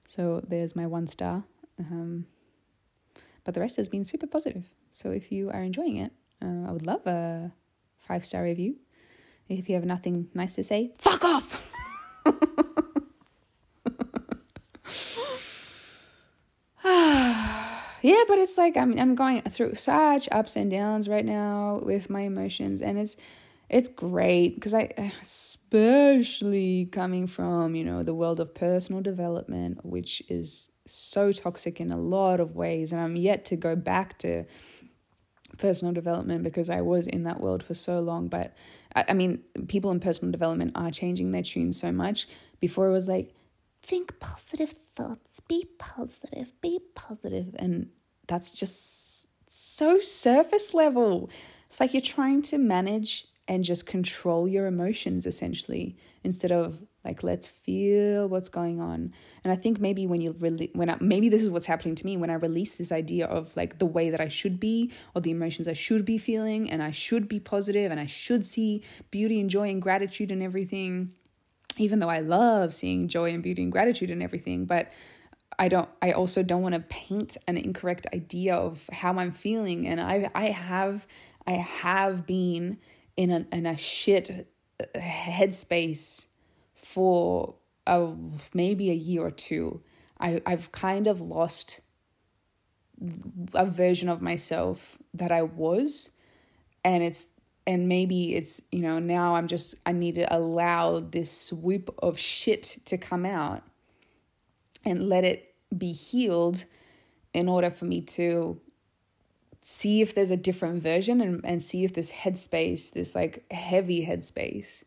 So 0.08 0.42
there's 0.48 0.74
my 0.74 0.86
one 0.86 1.06
star. 1.06 1.44
Um, 1.78 2.26
but 3.48 3.54
the 3.54 3.62
rest 3.62 3.78
has 3.78 3.88
been 3.88 4.04
super 4.04 4.26
positive. 4.26 4.68
So 4.92 5.10
if 5.10 5.32
you 5.32 5.48
are 5.48 5.62
enjoying 5.62 5.96
it, 5.96 6.12
uh, 6.42 6.68
I 6.68 6.70
would 6.70 6.86
love 6.86 7.06
a 7.06 7.50
five 7.96 8.22
star 8.22 8.42
review. 8.42 8.76
If 9.48 9.70
you 9.70 9.74
have 9.74 9.86
nothing 9.86 10.28
nice 10.34 10.56
to 10.56 10.64
say, 10.64 10.92
fuck 10.98 11.24
off! 11.24 11.72
yeah, 18.02 18.22
but 18.28 18.36
it's 18.36 18.58
like 18.58 18.76
I'm 18.76 18.98
I'm 18.98 19.14
going 19.14 19.40
through 19.40 19.76
such 19.76 20.28
ups 20.30 20.54
and 20.54 20.70
downs 20.70 21.08
right 21.08 21.24
now 21.24 21.80
with 21.82 22.10
my 22.10 22.20
emotions, 22.20 22.82
and 22.82 22.98
it's 22.98 23.16
it's 23.70 23.88
great 23.88 24.56
because 24.56 24.74
I 24.74 24.92
especially 25.22 26.84
coming 26.92 27.26
from 27.26 27.74
you 27.74 27.84
know 27.84 28.02
the 28.02 28.12
world 28.12 28.40
of 28.40 28.54
personal 28.54 29.00
development, 29.00 29.86
which 29.86 30.22
is 30.28 30.68
so 30.90 31.32
toxic 31.32 31.80
in 31.80 31.92
a 31.92 31.96
lot 31.96 32.40
of 32.40 32.56
ways 32.56 32.92
and 32.92 33.00
I'm 33.00 33.16
yet 33.16 33.44
to 33.46 33.56
go 33.56 33.76
back 33.76 34.18
to 34.18 34.44
personal 35.56 35.92
development 35.92 36.42
because 36.42 36.68
I 36.70 36.80
was 36.80 37.06
in 37.06 37.24
that 37.24 37.40
world 37.40 37.62
for 37.62 37.74
so 37.74 38.00
long. 38.00 38.28
But 38.28 38.54
I, 38.94 39.06
I 39.08 39.12
mean, 39.14 39.42
people 39.66 39.90
in 39.90 40.00
personal 40.00 40.30
development 40.30 40.72
are 40.74 40.90
changing 40.90 41.32
their 41.32 41.42
tune 41.42 41.72
so 41.72 41.92
much. 41.92 42.28
Before 42.60 42.88
it 42.88 42.92
was 42.92 43.08
like, 43.08 43.34
think 43.82 44.18
positive 44.20 44.74
thoughts, 44.94 45.40
be 45.48 45.66
positive, 45.78 46.52
be 46.60 46.80
positive. 46.94 47.54
And 47.58 47.88
that's 48.26 48.50
just 48.50 49.50
so 49.50 49.98
surface 49.98 50.74
level. 50.74 51.30
It's 51.66 51.80
like 51.80 51.94
you're 51.94 52.00
trying 52.00 52.42
to 52.42 52.58
manage 52.58 53.26
and 53.46 53.64
just 53.64 53.86
control 53.86 54.46
your 54.46 54.66
emotions 54.66 55.26
essentially 55.26 55.96
instead 56.22 56.52
of 56.52 56.82
like 57.08 57.22
let's 57.22 57.48
feel 57.48 58.28
what's 58.28 58.50
going 58.50 58.80
on. 58.80 59.14
And 59.44 59.52
i 59.52 59.56
think 59.56 59.80
maybe 59.80 60.06
when 60.06 60.20
you 60.20 60.36
really 60.40 60.70
when 60.74 60.90
I, 60.90 60.96
maybe 61.00 61.30
this 61.30 61.42
is 61.42 61.50
what's 61.50 61.64
happening 61.64 61.94
to 61.94 62.04
me 62.04 62.18
when 62.18 62.28
i 62.28 62.34
release 62.34 62.72
this 62.72 62.92
idea 62.92 63.26
of 63.26 63.56
like 63.56 63.78
the 63.78 63.86
way 63.86 64.10
that 64.10 64.20
i 64.20 64.28
should 64.28 64.60
be 64.60 64.92
or 65.14 65.22
the 65.22 65.30
emotions 65.30 65.66
i 65.68 65.72
should 65.72 66.04
be 66.04 66.18
feeling 66.18 66.70
and 66.70 66.82
i 66.82 66.90
should 66.90 67.28
be 67.28 67.40
positive 67.40 67.90
and 67.90 67.98
i 67.98 68.04
should 68.04 68.44
see 68.44 68.82
beauty 69.10 69.40
and 69.40 69.48
joy 69.48 69.70
and 69.70 69.80
gratitude 69.80 70.30
and 70.30 70.42
everything 70.42 71.12
even 71.78 71.98
though 71.98 72.10
i 72.10 72.20
love 72.20 72.74
seeing 72.74 73.08
joy 73.08 73.32
and 73.32 73.42
beauty 73.42 73.62
and 73.62 73.72
gratitude 73.72 74.10
and 74.10 74.22
everything 74.22 74.66
but 74.66 74.92
I 75.60 75.66
don't 75.68 75.88
I 76.00 76.12
also 76.12 76.44
don't 76.44 76.62
want 76.62 76.76
to 76.76 76.80
paint 76.82 77.36
an 77.48 77.56
incorrect 77.56 78.06
idea 78.14 78.54
of 78.54 78.88
how 78.92 79.18
I'm 79.18 79.32
feeling. 79.32 79.88
And 79.88 80.00
I 80.00 80.30
I 80.32 80.50
have 80.50 81.04
I 81.48 81.52
have 81.52 82.26
been 82.26 82.78
in 83.16 83.30
a 83.32 83.46
in 83.50 83.66
a 83.66 83.76
shit 83.76 84.46
uh, 84.78 84.84
headspace 84.96 86.27
for 86.78 87.54
a, 87.86 88.14
maybe 88.54 88.90
a 88.90 88.94
year 88.94 89.22
or 89.22 89.30
two. 89.30 89.82
I 90.18 90.40
I've 90.46 90.72
kind 90.72 91.06
of 91.06 91.20
lost 91.20 91.80
a 93.54 93.66
version 93.66 94.08
of 94.08 94.22
myself 94.22 94.98
that 95.14 95.30
I 95.30 95.42
was 95.42 96.10
and 96.84 97.02
it's 97.02 97.26
and 97.66 97.88
maybe 97.88 98.34
it's 98.34 98.60
you 98.72 98.80
know 98.80 98.98
now 98.98 99.36
I'm 99.36 99.46
just 99.46 99.74
I 99.86 99.92
need 99.92 100.16
to 100.16 100.34
allow 100.34 101.00
this 101.00 101.30
swoop 101.30 101.94
of 101.98 102.18
shit 102.18 102.78
to 102.86 102.98
come 102.98 103.24
out 103.24 103.62
and 104.84 105.08
let 105.08 105.24
it 105.24 105.54
be 105.76 105.92
healed 105.92 106.64
in 107.34 107.48
order 107.48 107.70
for 107.70 107.84
me 107.84 108.00
to 108.00 108.60
see 109.60 110.00
if 110.00 110.14
there's 110.14 110.30
a 110.30 110.36
different 110.36 110.82
version 110.82 111.20
and, 111.20 111.44
and 111.44 111.62
see 111.62 111.84
if 111.84 111.92
this 111.92 112.10
headspace, 112.10 112.92
this 112.92 113.14
like 113.14 113.44
heavy 113.52 114.06
headspace 114.06 114.84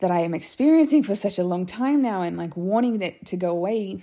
that 0.00 0.10
I 0.10 0.20
am 0.20 0.34
experiencing 0.34 1.02
for 1.02 1.14
such 1.14 1.38
a 1.38 1.44
long 1.44 1.66
time 1.66 2.02
now 2.02 2.22
and 2.22 2.36
like 2.36 2.56
wanting 2.56 3.00
it 3.00 3.24
to 3.26 3.36
go 3.36 3.50
away, 3.50 4.02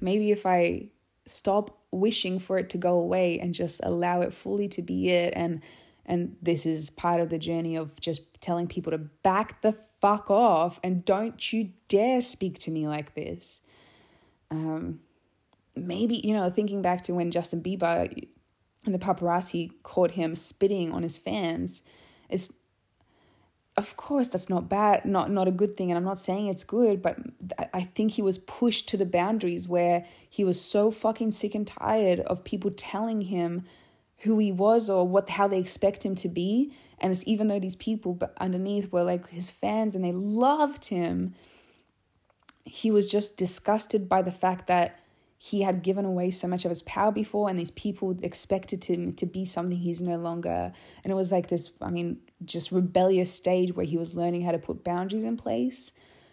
maybe 0.00 0.30
if 0.30 0.46
I 0.46 0.88
stop 1.26 1.78
wishing 1.90 2.38
for 2.38 2.58
it 2.58 2.70
to 2.70 2.78
go 2.78 2.94
away 2.94 3.38
and 3.40 3.54
just 3.54 3.80
allow 3.82 4.20
it 4.20 4.32
fully 4.32 4.68
to 4.68 4.82
be 4.82 5.10
it 5.10 5.32
and 5.36 5.60
and 6.06 6.34
this 6.42 6.66
is 6.66 6.90
part 6.90 7.20
of 7.20 7.28
the 7.28 7.38
journey 7.38 7.76
of 7.76 8.00
just 8.00 8.22
telling 8.40 8.66
people 8.66 8.90
to 8.90 8.98
back 8.98 9.60
the 9.60 9.72
fuck 9.72 10.30
off 10.30 10.80
and 10.82 11.04
don't 11.04 11.52
you 11.52 11.70
dare 11.88 12.20
speak 12.20 12.58
to 12.58 12.70
me 12.70 12.88
like 12.88 13.14
this. 13.14 13.60
Um 14.50 15.00
maybe 15.76 16.20
you 16.24 16.34
know 16.34 16.50
thinking 16.50 16.82
back 16.82 17.02
to 17.02 17.14
when 17.14 17.30
Justin 17.30 17.62
Bieber 17.62 18.12
and 18.84 18.94
the 18.94 18.98
paparazzi 18.98 19.70
caught 19.82 20.12
him 20.12 20.34
spitting 20.34 20.92
on 20.92 21.02
his 21.02 21.18
fans 21.18 21.82
it's 22.30 22.52
of 23.80 23.96
course 23.96 24.28
that's 24.28 24.50
not 24.50 24.68
bad 24.68 25.04
not 25.06 25.30
not 25.30 25.48
a 25.48 25.50
good 25.50 25.74
thing 25.74 25.90
and 25.90 25.96
i'm 25.96 26.04
not 26.04 26.18
saying 26.18 26.46
it's 26.46 26.64
good 26.64 27.00
but 27.00 27.18
i 27.72 27.80
think 27.80 28.12
he 28.12 28.22
was 28.22 28.36
pushed 28.36 28.86
to 28.88 28.96
the 28.96 29.06
boundaries 29.06 29.66
where 29.66 30.04
he 30.28 30.44
was 30.44 30.60
so 30.60 30.90
fucking 30.90 31.30
sick 31.32 31.54
and 31.54 31.66
tired 31.66 32.20
of 32.20 32.44
people 32.44 32.70
telling 32.70 33.22
him 33.22 33.64
who 34.24 34.38
he 34.38 34.52
was 34.52 34.90
or 34.90 35.08
what 35.08 35.30
how 35.30 35.48
they 35.48 35.58
expect 35.58 36.04
him 36.04 36.14
to 36.14 36.28
be 36.28 36.72
and 36.98 37.10
it's 37.10 37.26
even 37.26 37.46
though 37.46 37.58
these 37.58 37.76
people 37.76 38.20
underneath 38.38 38.92
were 38.92 39.02
like 39.02 39.26
his 39.28 39.50
fans 39.50 39.94
and 39.94 40.04
they 40.04 40.12
loved 40.12 40.84
him 40.86 41.34
he 42.66 42.90
was 42.90 43.10
just 43.10 43.38
disgusted 43.38 44.08
by 44.08 44.20
the 44.20 44.30
fact 44.30 44.66
that 44.66 44.98
he 45.42 45.62
had 45.62 45.82
given 45.82 46.04
away 46.04 46.30
so 46.30 46.46
much 46.46 46.66
of 46.66 46.68
his 46.68 46.82
power 46.82 47.10
before 47.10 47.48
and 47.48 47.58
these 47.58 47.70
people 47.70 48.14
expected 48.22 48.84
him 48.84 49.14
to 49.14 49.24
be 49.24 49.42
something 49.42 49.78
he's 49.78 50.02
no 50.02 50.18
longer. 50.18 50.70
And 51.02 51.10
it 51.10 51.14
was 51.14 51.32
like 51.32 51.48
this 51.48 51.70
i 51.80 51.88
mean 51.88 52.18
just 52.44 52.72
rebellious 52.72 53.32
stage 53.32 53.74
where 53.74 53.86
he 53.86 53.96
was 53.96 54.14
learning 54.14 54.42
how 54.42 54.52
to 54.52 54.58
put 54.58 54.84
boundaries 54.84 55.24
in 55.24 55.36
place. 55.36 55.92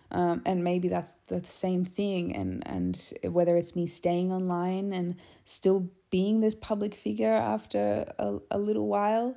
Um, 0.09 0.41
and 0.45 0.63
maybe 0.63 0.87
that's 0.87 1.15
the 1.27 1.43
same 1.45 1.83
thing. 1.83 2.35
And 2.35 2.65
and 2.65 3.13
whether 3.23 3.57
it's 3.57 3.75
me 3.75 3.87
staying 3.87 4.31
online 4.31 4.93
and 4.93 5.15
still 5.45 5.89
being 6.09 6.39
this 6.39 6.55
public 6.55 6.95
figure 6.95 7.33
after 7.33 8.05
a, 8.17 8.37
a 8.51 8.57
little 8.57 8.87
while 8.87 9.35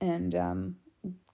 and 0.00 0.34
um, 0.34 0.76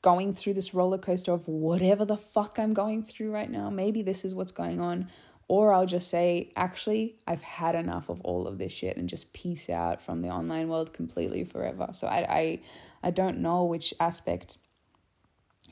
going 0.02 0.34
through 0.34 0.54
this 0.54 0.74
roller 0.74 0.98
coaster 0.98 1.32
of 1.32 1.48
whatever 1.48 2.04
the 2.04 2.16
fuck 2.16 2.58
i'm 2.58 2.74
going 2.74 3.02
through 3.02 3.30
right 3.30 3.50
now 3.50 3.70
maybe 3.70 4.02
this 4.02 4.24
is 4.24 4.34
what's 4.34 4.52
going 4.52 4.80
on. 4.80 5.08
Or 5.46 5.74
I'll 5.74 5.84
just 5.84 6.08
say, 6.08 6.52
actually, 6.56 7.16
I've 7.26 7.42
had 7.42 7.74
enough 7.74 8.08
of 8.08 8.18
all 8.22 8.46
of 8.46 8.56
this 8.56 8.72
shit 8.72 8.96
and 8.96 9.06
just 9.06 9.30
peace 9.34 9.68
out 9.68 10.00
from 10.00 10.22
the 10.22 10.30
online 10.30 10.68
world 10.68 10.94
completely 10.94 11.44
forever. 11.44 11.88
So 11.92 12.06
I 12.06 12.26
I, 12.28 12.60
I 13.02 13.10
don't 13.10 13.38
know 13.38 13.64
which 13.64 13.92
aspect 14.00 14.56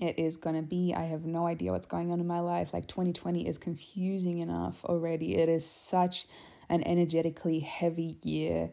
it 0.02 0.18
is 0.18 0.36
going 0.36 0.56
to 0.56 0.62
be. 0.62 0.92
I 0.94 1.04
have 1.04 1.24
no 1.24 1.46
idea 1.46 1.72
what's 1.72 1.86
going 1.86 2.10
on 2.10 2.20
in 2.20 2.26
my 2.26 2.40
life. 2.40 2.74
Like 2.74 2.88
2020 2.88 3.46
is 3.46 3.58
confusing 3.58 4.38
enough 4.38 4.84
already. 4.84 5.36
It 5.36 5.48
is 5.48 5.64
such 5.64 6.26
an 6.68 6.82
energetically 6.84 7.60
heavy 7.60 8.16
year 8.22 8.70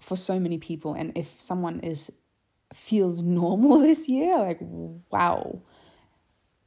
for 0.00 0.16
so 0.16 0.40
many 0.40 0.56
people 0.56 0.94
and 0.94 1.12
if 1.14 1.38
someone 1.40 1.80
is 1.80 2.10
feels 2.72 3.22
normal 3.40 3.78
this 3.78 4.08
year, 4.08 4.38
like 4.38 4.58
wow 4.60 5.60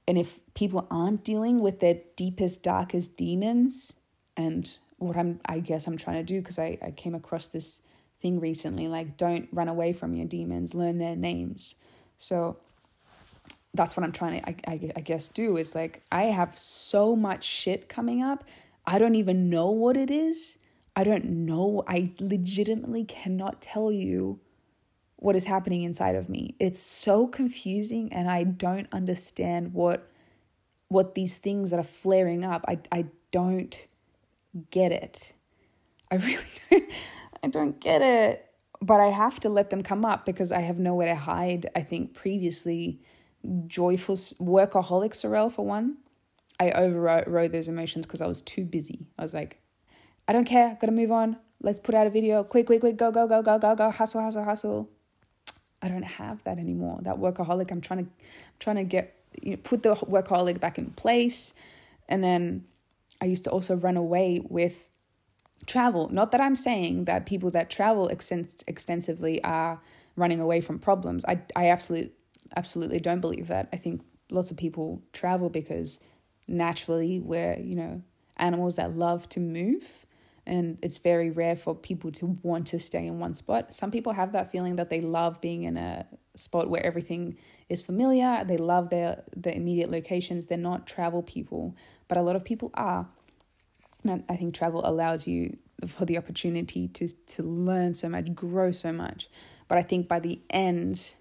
and 0.08 0.18
if 0.18 0.40
people 0.54 0.88
aren't 0.92 1.24
dealing 1.24 1.60
with 1.60 1.80
their 1.80 2.00
deepest 2.16 2.64
darkest 2.64 3.16
demons 3.18 3.94
and 4.36 4.78
what 4.98 5.18
i'm 5.18 5.40
i 5.46 5.60
guess 5.60 5.88
i'm 5.88 5.98
trying 5.98 6.18
to 6.18 6.24
do 6.24 6.40
because 6.40 6.60
I, 6.60 6.78
I 6.82 6.92
came 6.92 7.16
across 7.16 7.48
this 7.48 7.82
thing 8.22 8.40
recently 8.40 8.88
like 8.88 9.18
don't 9.18 9.50
run 9.52 9.68
away 9.68 9.94
from 9.94 10.16
your 10.16 10.28
demons 10.28 10.74
learn 10.74 10.98
their 10.98 11.16
names 11.16 11.76
so 12.18 12.58
that's 13.74 13.98
what 13.98 14.04
i'm 14.04 14.12
trying 14.12 14.40
to 14.42 14.50
I, 14.50 14.56
I, 14.68 14.92
I 14.98 15.02
guess 15.02 15.28
do 15.28 15.58
is 15.58 15.76
like 15.76 16.04
i 16.12 16.24
have 16.24 16.58
so 16.58 17.16
much 17.16 17.44
shit 17.44 17.90
coming 17.90 18.22
up 18.22 18.44
i 18.86 19.00
don't 19.00 19.16
even 19.16 19.50
know 19.50 19.70
what 19.70 19.98
it 19.98 20.12
is 20.12 20.58
i 20.96 21.04
don't 21.04 21.26
know 21.26 21.84
i 21.88 22.12
legitimately 22.20 23.06
cannot 23.06 23.62
tell 23.62 23.92
you 23.92 24.40
what 25.24 25.38
is 25.38 25.46
happening 25.46 25.84
inside 25.84 26.16
of 26.16 26.28
me. 26.28 26.54
It's 26.60 26.80
so 26.80 27.28
confusing 27.28 28.12
and 28.12 28.30
I 28.30 28.44
don't 28.44 28.88
understand 28.92 29.74
what 29.74 30.10
what 30.90 31.16
these 31.16 31.38
things 31.38 31.72
that 31.72 31.80
are 31.80 31.84
flaring 31.84 32.44
up. 32.44 32.66
I 32.68 32.80
I 32.92 33.06
don't 33.32 33.88
get 34.70 34.92
it. 34.92 35.32
I 36.12 36.16
really 36.18 36.44
don't, 36.70 36.92
I 37.42 37.48
don't 37.48 37.80
get 37.80 38.02
it. 38.02 38.46
But 38.82 39.00
I 39.00 39.12
have 39.12 39.40
to 39.40 39.50
let 39.50 39.70
them 39.70 39.82
come 39.82 40.04
up 40.04 40.26
because 40.26 40.52
I 40.52 40.60
have 40.60 40.78
nowhere 40.78 41.08
to 41.08 41.16
hide. 41.16 41.70
I 41.74 41.84
think 41.84 42.14
previously 42.14 43.00
joyful 43.68 44.16
workaholic 44.16 45.14
Sorelle 45.14 45.52
for 45.52 45.66
one. 45.66 45.98
I 46.60 46.72
overrode 46.72 47.52
those 47.52 47.68
emotions 47.68 48.06
because 48.06 48.22
I 48.22 48.28
was 48.28 48.42
too 48.42 48.64
busy. 48.64 49.08
I 49.18 49.24
was 49.24 49.34
like, 49.34 49.60
I 50.28 50.34
don't 50.34 50.46
care, 50.46 50.78
gotta 50.80 50.94
move 50.94 51.12
on. 51.12 51.38
Let's 51.62 51.80
put 51.80 51.96
out 51.96 52.08
a 52.08 52.10
video. 52.10 52.44
Quick, 52.44 52.66
quick, 52.66 52.82
quick, 52.82 52.98
go, 52.98 53.12
go, 53.12 53.28
go, 53.28 53.42
go, 53.42 53.58
go, 53.58 53.76
go, 53.76 53.90
hustle, 53.90 54.22
hustle, 54.22 54.44
hustle. 54.44 54.90
I 55.82 55.90
don't 55.90 56.04
have 56.04 56.44
that 56.44 56.60
anymore. 56.60 57.00
That 57.04 57.16
workaholic, 57.16 57.72
I'm 57.72 57.82
trying 57.82 58.06
to, 58.06 58.12
I'm 58.12 58.60
trying 58.60 58.76
to 58.78 58.84
get, 58.84 59.16
you 59.42 59.52
know, 59.52 59.58
put 59.64 59.84
the 59.84 59.96
workaholic 59.96 60.60
back 60.60 60.78
in 60.78 60.92
place. 60.92 61.54
And 62.08 62.24
then 62.24 62.66
I 63.20 63.26
used 63.26 63.44
to 63.46 63.50
also 63.50 63.76
run 63.76 63.98
away 63.98 64.42
with 64.44 64.90
travel. 65.66 66.10
Not 66.10 66.32
that 66.32 66.42
I'm 66.42 66.56
saying 66.56 67.06
that 67.06 67.26
people 67.26 67.50
that 67.52 67.70
travel 67.70 68.10
extens- 68.10 68.64
extensively 68.68 69.44
are 69.44 69.82
running 70.16 70.40
away 70.40 70.62
from 70.62 70.80
problems. 70.80 71.26
I, 71.26 71.40
I 71.56 71.70
absolutely, 71.70 72.12
absolutely 72.56 73.00
don't 73.00 73.22
believe 73.22 73.48
that. 73.48 73.70
I 73.74 73.78
think 73.78 74.02
lots 74.30 74.52
of 74.52 74.58
people 74.58 75.02
travel 75.12 75.50
because 75.50 76.00
naturally 76.48 77.20
we're, 77.20 77.58
you 77.60 77.76
know, 77.76 78.02
animals 78.38 78.76
that 78.78 78.96
love 78.96 79.30
to 79.30 79.39
move 79.39 80.06
and 80.46 80.78
it's 80.82 80.98
very 80.98 81.30
rare 81.30 81.56
for 81.56 81.74
people 81.74 82.12
to 82.12 82.38
want 82.44 82.68
to 82.68 82.80
stay 82.80 83.08
in 83.08 83.20
one 83.20 83.34
spot. 83.34 83.74
Some 83.74 83.92
people 83.92 84.13
have 84.13 84.34
that 84.34 84.52
feeling 84.52 84.76
that 84.76 84.89
they 84.89 85.00
love 85.00 85.39
being 85.39 85.63
in 85.63 85.78
a 85.78 86.06
spot 86.36 86.70
where 86.70 86.86
everything 86.86 87.38
is 87.70 87.82
familiar. 87.82 88.44
They 88.44 88.58
love 88.58 88.89
their 88.89 89.24
the 89.36 89.56
immediate 89.56 89.89
locations. 89.89 90.46
They're 90.46 90.58
not 90.58 90.86
travel 90.86 91.24
people, 91.24 91.76
but 92.08 92.18
a 92.18 92.22
lot 92.22 92.36
of 92.36 92.44
people 92.44 92.72
are. 92.74 93.08
And 94.04 94.24
I 94.28 94.36
think 94.36 94.54
travel 94.54 94.82
allows 94.84 95.28
you 95.28 95.58
for 95.88 96.04
the 96.06 96.18
opportunity 96.18 96.89
to 96.89 97.08
to 97.08 97.44
learn 97.44 97.94
so 97.94 98.10
much, 98.10 98.36
grow 98.36 98.72
so 98.72 98.92
much. 98.92 99.30
But 99.70 99.78
I 99.78 99.82
think 99.82 100.10
by 100.10 100.20
the 100.20 100.42
end 100.50 101.13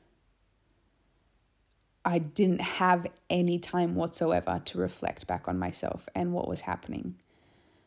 I 2.05 2.19
didn't 2.19 2.61
have 2.61 3.07
any 3.31 3.59
time 3.59 3.95
whatsoever 3.95 4.61
to 4.65 4.79
reflect 4.79 5.27
back 5.27 5.47
on 5.47 5.59
myself 5.59 6.09
and 6.15 6.33
what 6.33 6.49
was 6.49 6.63
happening. 6.63 7.15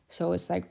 So 0.10 0.32
it's 0.32 0.50
like 0.50 0.66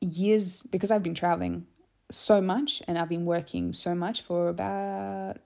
years 0.00 0.62
because 0.62 0.90
I've 0.90 1.02
been 1.02 1.14
traveling 1.14 1.66
so 2.10 2.40
much 2.40 2.82
and 2.86 2.98
I've 2.98 3.08
been 3.08 3.24
working 3.24 3.72
so 3.72 3.94
much 3.94 4.22
for 4.22 4.48
about 4.48 5.38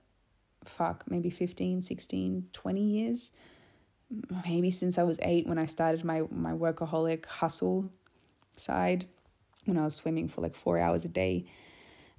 fuck 0.65 1.05
maybe 1.09 1.31
15 1.31 1.81
16 1.81 2.49
20 2.53 2.83
years 2.83 3.33
maybe 4.45 4.71
since 4.71 4.99
I 4.99 5.05
was 5.05 5.19
8 5.23 5.47
when 5.47 5.59
I 5.59 5.65
started 5.65 6.05
my 6.05 6.25
my 6.31 6.53
workaholic 6.53 7.25
hustle 7.25 7.91
side 8.57 9.07
when 9.65 9.79
I 9.79 9.85
was 9.85 9.95
swimming 9.95 10.29
for 10.29 10.43
like 10.43 10.55
4 10.55 10.79
hours 10.79 11.07
a 11.07 11.09
day 11.09 11.47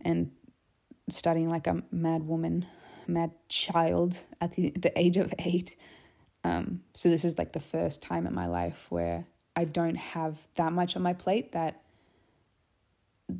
and 0.01 0.31
studying 1.07 1.49
like 1.49 1.67
a 1.67 1.83
mad 1.91 2.27
woman 2.27 2.65
mad 3.11 3.31
child 3.49 4.17
at 4.39 4.53
the 4.53 4.71
the 4.71 4.97
age 4.97 5.17
of 5.17 5.33
8 5.37 5.75
um 6.43 6.81
so 6.95 7.09
this 7.09 7.23
is 7.23 7.37
like 7.37 7.53
the 7.53 7.59
first 7.59 8.01
time 8.01 8.25
in 8.25 8.33
my 8.33 8.47
life 8.47 8.87
where 8.89 9.25
I 9.55 9.65
don't 9.65 9.95
have 9.95 10.47
that 10.55 10.71
much 10.71 10.95
on 10.95 11.01
my 11.01 11.13
plate 11.13 11.51
that 11.51 11.81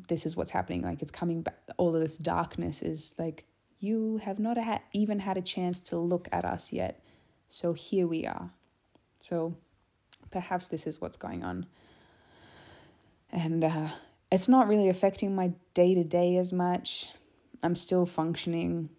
this 0.08 0.26
is 0.26 0.36
what's 0.36 0.50
happening. 0.50 0.82
Like 0.82 1.02
it's 1.02 1.10
coming 1.10 1.42
back. 1.42 1.58
All 1.76 1.94
of 1.94 2.00
this 2.00 2.16
darkness 2.16 2.82
is 2.82 3.14
like, 3.18 3.44
you 3.78 4.18
have 4.18 4.38
not 4.38 4.58
ha- 4.58 4.82
even 4.92 5.20
had 5.20 5.36
a 5.36 5.42
chance 5.42 5.80
to 5.82 5.98
look 5.98 6.28
at 6.32 6.44
us 6.44 6.72
yet. 6.72 7.02
So 7.48 7.72
here 7.72 8.06
we 8.06 8.26
are. 8.26 8.50
So 9.20 9.56
perhaps 10.30 10.68
this 10.68 10.86
is 10.86 11.00
what's 11.00 11.16
going 11.16 11.42
on. 11.42 11.66
And 13.30 13.64
uh, 13.64 13.88
it's 14.30 14.48
not 14.48 14.68
really 14.68 14.88
affecting 14.88 15.34
my 15.34 15.52
day 15.74 15.94
to 15.94 16.04
day 16.04 16.36
as 16.36 16.52
much. 16.52 17.08
I'm 17.62 17.76
still 17.76 18.06
functioning 18.06 18.90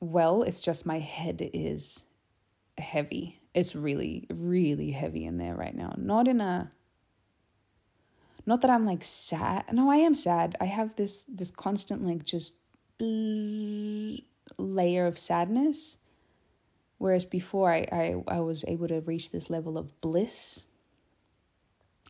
well. 0.00 0.42
It's 0.42 0.60
just 0.60 0.86
my 0.86 0.98
head 0.98 1.50
is 1.52 2.04
heavy. 2.78 3.40
It's 3.54 3.74
really, 3.74 4.26
really 4.30 4.92
heavy 4.92 5.24
in 5.24 5.38
there 5.38 5.54
right 5.54 5.74
now. 5.74 5.94
Not 5.96 6.28
in 6.28 6.40
a 6.40 6.70
not 8.46 8.62
that 8.62 8.70
I'm 8.70 8.86
like 8.86 9.04
sad. 9.04 9.64
No, 9.72 9.90
I 9.90 9.96
am 9.96 10.14
sad. 10.14 10.56
I 10.60 10.64
have 10.64 10.96
this 10.96 11.24
this 11.28 11.50
constant 11.50 12.04
like 12.04 12.24
just 12.24 12.54
layer 14.58 15.06
of 15.06 15.18
sadness. 15.18 15.98
Whereas 16.96 17.24
before 17.26 17.70
I, 17.72 17.86
I 17.92 18.22
I 18.26 18.40
was 18.40 18.64
able 18.66 18.88
to 18.88 19.00
reach 19.00 19.30
this 19.30 19.50
level 19.50 19.76
of 19.76 20.00
bliss. 20.00 20.62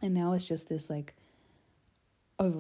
And 0.01 0.14
now 0.14 0.33
it's 0.33 0.46
just 0.46 0.68
this 0.68 0.88
like 0.88 1.14
a 2.38 2.53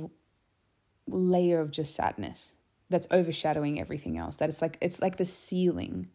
layer 1.06 1.60
of 1.60 1.70
just 1.70 1.94
sadness 1.94 2.54
that's 2.90 3.06
overshadowing 3.10 3.80
everything 3.80 4.16
else. 4.16 4.36
That 4.36 4.48
it's 4.48 4.62
like 4.62 4.78
it's 4.80 5.00
like 5.00 5.16
the 5.16 5.24
ceiling. 5.24 6.08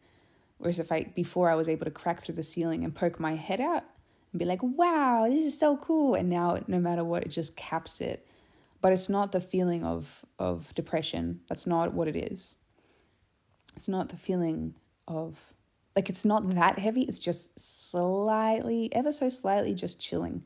Whereas 0.57 0.79
if 0.79 0.91
I 0.91 1.11
before 1.15 1.49
I 1.49 1.55
was 1.55 1.67
able 1.67 1.85
to 1.85 1.91
crack 1.91 2.21
through 2.21 2.35
the 2.35 2.43
ceiling 2.43 2.83
and 2.83 2.95
poke 2.95 3.19
my 3.19 3.35
head 3.35 3.59
out, 3.59 3.83
and 4.33 4.39
be 4.39 4.45
like, 4.45 4.61
wow, 4.63 5.27
this 5.29 5.45
is 5.45 5.57
so 5.57 5.77
cool. 5.77 6.15
And 6.15 6.27
now, 6.27 6.59
no 6.67 6.79
matter 6.79 7.03
what, 7.03 7.23
it 7.23 7.29
just 7.29 7.55
caps 7.55 8.01
it. 8.01 8.25
But 8.81 8.91
it's 8.91 9.07
not 9.07 9.31
the 9.31 9.39
feeling 9.39 9.83
of, 9.83 10.25
of 10.39 10.73
depression. 10.73 11.39
That's 11.47 11.67
not 11.67 11.93
what 11.93 12.07
it 12.07 12.15
is. 12.15 12.55
It's 13.75 13.87
not 13.87 14.09
the 14.09 14.17
feeling 14.17 14.73
of, 15.07 15.53
like, 15.95 16.09
it's 16.09 16.25
not 16.25 16.55
that 16.55 16.79
heavy. 16.79 17.03
It's 17.03 17.19
just 17.19 17.59
slightly, 17.59 18.89
ever 18.91 19.11
so 19.13 19.29
slightly, 19.29 19.73
just 19.75 19.99
chilling 19.99 20.43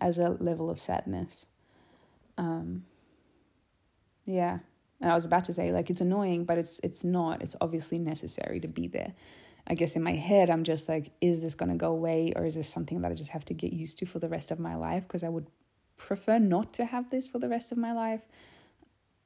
as 0.00 0.16
a 0.18 0.30
level 0.30 0.70
of 0.70 0.80
sadness. 0.80 1.46
Um, 2.38 2.84
yeah. 4.24 4.60
And 5.00 5.10
I 5.10 5.14
was 5.14 5.24
about 5.24 5.44
to 5.44 5.52
say, 5.52 5.72
like, 5.72 5.90
it's 5.90 6.00
annoying, 6.00 6.44
but 6.44 6.58
it's 6.58 6.80
it's 6.82 7.04
not. 7.04 7.42
It's 7.42 7.56
obviously 7.60 7.98
necessary 7.98 8.60
to 8.60 8.68
be 8.68 8.86
there. 8.86 9.12
I 9.66 9.74
guess 9.74 9.96
in 9.96 10.02
my 10.02 10.14
head, 10.14 10.50
I'm 10.50 10.64
just 10.64 10.88
like, 10.88 11.10
is 11.20 11.40
this 11.40 11.54
going 11.54 11.70
to 11.70 11.76
go 11.76 11.90
away 11.90 12.32
or 12.36 12.44
is 12.44 12.54
this 12.54 12.68
something 12.68 13.00
that 13.00 13.10
I 13.10 13.14
just 13.14 13.30
have 13.30 13.46
to 13.46 13.54
get 13.54 13.72
used 13.72 13.98
to 13.98 14.06
for 14.06 14.18
the 14.18 14.28
rest 14.28 14.50
of 14.50 14.58
my 14.58 14.74
life? 14.74 15.04
Because 15.04 15.24
I 15.24 15.30
would 15.30 15.46
prefer 15.96 16.38
not 16.38 16.72
to 16.74 16.84
have 16.84 17.10
this 17.10 17.26
for 17.26 17.38
the 17.38 17.48
rest 17.48 17.72
of 17.72 17.78
my 17.78 17.92
life. 17.92 18.20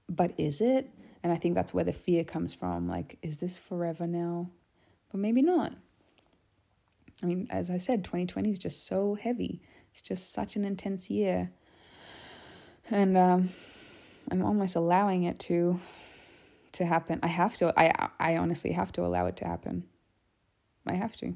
But 0.08 0.32
is 0.38 0.60
it? 0.60 0.90
And 1.22 1.32
I 1.32 1.36
think 1.36 1.56
that's 1.56 1.74
where 1.74 1.84
the 1.84 1.92
fear 1.92 2.22
comes 2.22 2.54
from. 2.54 2.88
Like, 2.88 3.18
is 3.20 3.40
this 3.40 3.58
forever 3.58 4.06
now? 4.06 4.48
But 5.10 5.18
maybe 5.18 5.42
not. 5.42 5.72
I 7.22 7.26
mean, 7.26 7.48
as 7.50 7.68
I 7.68 7.78
said, 7.78 8.04
2020 8.04 8.50
is 8.50 8.58
just 8.60 8.86
so 8.86 9.14
heavy. 9.14 9.60
It's 9.90 10.02
just 10.02 10.32
such 10.32 10.54
an 10.54 10.64
intense 10.64 11.10
year. 11.10 11.50
And 12.90 13.16
um, 13.16 13.48
I'm 14.30 14.42
almost 14.42 14.76
allowing 14.76 15.24
it 15.24 15.38
to 15.40 15.80
to 16.72 16.86
happen. 16.86 17.20
I 17.22 17.28
have 17.28 17.56
to 17.58 17.72
I 17.78 18.08
I 18.18 18.36
honestly 18.36 18.72
have 18.72 18.92
to 18.92 19.04
allow 19.04 19.26
it 19.26 19.36
to 19.36 19.46
happen. 19.46 19.84
I 20.86 20.94
have 20.94 21.16
to. 21.16 21.34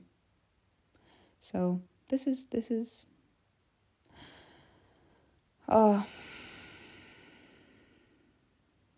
So 1.40 1.80
this 2.08 2.26
is 2.26 2.46
this 2.46 2.70
is 2.70 3.06
oh 5.68 6.06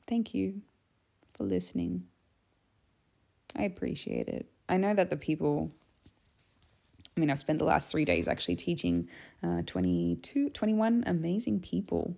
thank 0.06 0.34
you 0.34 0.62
for 1.32 1.44
listening. 1.44 2.04
I 3.56 3.62
appreciate 3.62 4.28
it. 4.28 4.46
I 4.68 4.76
know 4.76 4.94
that 4.94 5.10
the 5.10 5.16
people 5.16 5.70
I 7.16 7.20
mean, 7.20 7.30
I've 7.30 7.38
spent 7.38 7.60
the 7.60 7.64
last 7.64 7.90
three 7.90 8.04
days 8.04 8.26
actually 8.26 8.56
teaching 8.56 9.08
uh, 9.42 9.62
22, 9.66 10.50
21 10.50 11.04
amazing 11.06 11.60
people. 11.60 12.16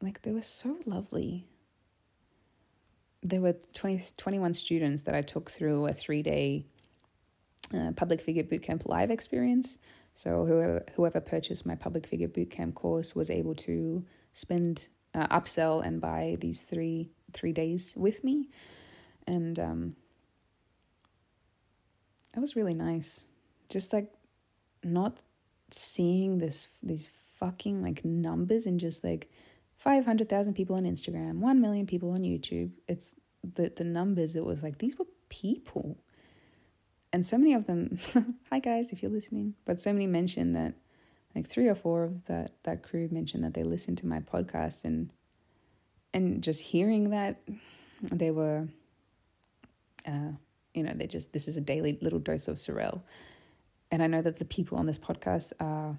Like, 0.00 0.22
they 0.22 0.32
were 0.32 0.42
so 0.42 0.78
lovely. 0.86 1.46
There 3.22 3.40
were 3.40 3.56
20, 3.72 4.04
21 4.16 4.54
students 4.54 5.02
that 5.04 5.14
I 5.14 5.22
took 5.22 5.50
through 5.50 5.86
a 5.86 5.94
three 5.94 6.22
day 6.22 6.66
uh, 7.72 7.92
public 7.92 8.20
figure 8.20 8.42
bootcamp 8.42 8.86
live 8.86 9.10
experience. 9.10 9.78
So 10.14 10.44
whoever 10.44 10.84
whoever 10.94 11.20
purchased 11.20 11.66
my 11.66 11.74
public 11.74 12.06
figure 12.06 12.28
bootcamp 12.28 12.74
course 12.74 13.14
was 13.14 13.30
able 13.30 13.54
to 13.56 14.04
spend 14.32 14.86
uh, 15.14 15.26
upsell 15.28 15.84
and 15.84 16.00
buy 16.00 16.36
these 16.40 16.62
three 16.62 17.10
three 17.32 17.52
days 17.52 17.94
with 17.96 18.22
me, 18.22 18.48
and 19.26 19.58
um, 19.58 19.96
that 22.32 22.40
was 22.40 22.54
really 22.54 22.74
nice. 22.74 23.24
Just 23.68 23.92
like 23.92 24.12
not 24.84 25.18
seeing 25.70 26.38
this 26.38 26.68
these 26.82 27.10
fucking 27.38 27.82
like 27.82 28.04
numbers 28.04 28.66
and 28.66 28.78
just 28.78 29.02
like 29.02 29.28
five 29.84 30.04
hundred 30.04 30.28
thousand 30.28 30.54
people 30.54 30.74
on 30.74 30.84
Instagram, 30.84 31.38
one 31.38 31.60
million 31.60 31.86
people 31.86 32.10
on 32.10 32.22
YouTube. 32.22 32.72
It's 32.88 33.14
the 33.42 33.72
the 33.76 33.84
numbers. 33.84 34.34
It 34.34 34.44
was 34.44 34.62
like 34.62 34.78
these 34.78 34.98
were 34.98 35.06
people 35.28 35.98
and 37.14 37.24
so 37.24 37.38
many 37.38 37.54
of 37.54 37.66
them 37.66 37.96
hi 38.50 38.58
guys 38.58 38.90
if 38.90 39.00
you're 39.00 39.10
listening 39.10 39.54
but 39.64 39.80
so 39.80 39.92
many 39.92 40.06
mentioned 40.06 40.56
that 40.56 40.74
like 41.34 41.46
three 41.46 41.68
or 41.68 41.74
four 41.76 42.02
of 42.02 42.24
that 42.26 42.52
that 42.64 42.82
crew 42.82 43.08
mentioned 43.12 43.44
that 43.44 43.54
they 43.54 43.62
listened 43.62 43.96
to 43.96 44.06
my 44.06 44.18
podcast 44.18 44.84
and 44.84 45.10
and 46.12 46.42
just 46.42 46.60
hearing 46.60 47.10
that 47.10 47.40
they 48.02 48.32
were 48.32 48.66
uh 50.06 50.32
you 50.74 50.82
know 50.82 50.92
they 50.92 51.06
just 51.06 51.32
this 51.32 51.46
is 51.46 51.56
a 51.56 51.60
daily 51.60 51.96
little 52.02 52.18
dose 52.18 52.48
of 52.48 52.56
Sorelle 52.56 53.02
and 53.92 54.02
i 54.02 54.08
know 54.08 54.20
that 54.20 54.38
the 54.38 54.44
people 54.44 54.76
on 54.76 54.86
this 54.86 54.98
podcast 54.98 55.52
are 55.60 55.96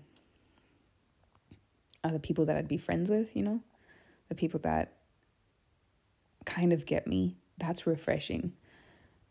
are 2.04 2.12
the 2.12 2.20
people 2.20 2.46
that 2.46 2.58
i'd 2.58 2.68
be 2.68 2.78
friends 2.78 3.10
with 3.10 3.36
you 3.38 3.44
know 3.44 3.62
the 4.30 4.36
people 4.36 4.60
that 4.62 4.94
kind 6.46 6.72
of 6.74 6.86
get 6.86 7.08
me 7.08 7.38
that's 7.58 7.88
refreshing 7.88 8.54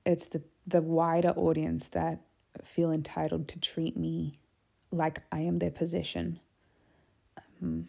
it's 0.04 0.26
the 0.26 0.42
the 0.66 0.82
wider 0.82 1.30
audience 1.30 1.88
that 1.88 2.20
feel 2.62 2.90
entitled 2.90 3.48
to 3.48 3.60
treat 3.60 3.96
me 3.96 4.38
like 4.90 5.20
I 5.32 5.40
am 5.40 5.58
their 5.58 5.70
possession. 5.70 6.40
Um, 7.62 7.88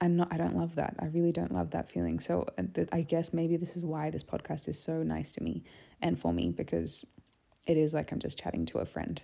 I'm 0.00 0.16
not, 0.16 0.32
I 0.32 0.36
don't 0.36 0.56
love 0.56 0.76
that. 0.76 0.94
I 1.00 1.06
really 1.06 1.32
don't 1.32 1.52
love 1.52 1.70
that 1.72 1.90
feeling. 1.90 2.20
So 2.20 2.46
uh, 2.56 2.84
I 2.92 3.02
guess 3.02 3.32
maybe 3.32 3.56
this 3.56 3.76
is 3.76 3.84
why 3.84 4.10
this 4.10 4.22
podcast 4.22 4.68
is 4.68 4.80
so 4.80 5.02
nice 5.02 5.32
to 5.32 5.42
me 5.42 5.64
and 6.00 6.18
for 6.18 6.32
me 6.32 6.50
because 6.50 7.04
it 7.66 7.76
is 7.76 7.92
like 7.92 8.12
I'm 8.12 8.20
just 8.20 8.38
chatting 8.38 8.64
to 8.66 8.78
a 8.78 8.86
friend. 8.86 9.20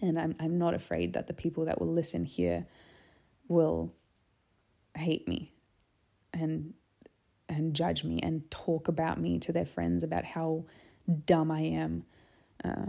And 0.00 0.18
I'm, 0.18 0.36
I'm 0.38 0.58
not 0.58 0.74
afraid 0.74 1.14
that 1.14 1.26
the 1.26 1.34
people 1.34 1.64
that 1.64 1.80
will 1.80 1.92
listen 1.92 2.24
here 2.24 2.66
will 3.48 3.92
hate 4.94 5.26
me 5.26 5.52
and 6.40 6.74
and 7.48 7.74
judge 7.74 8.04
me 8.04 8.20
and 8.22 8.50
talk 8.50 8.88
about 8.88 9.18
me 9.18 9.38
to 9.38 9.52
their 9.52 9.64
friends 9.64 10.02
about 10.02 10.24
how 10.24 10.64
dumb 11.26 11.50
I 11.50 11.60
am. 11.60 12.04
Uh, 12.62 12.86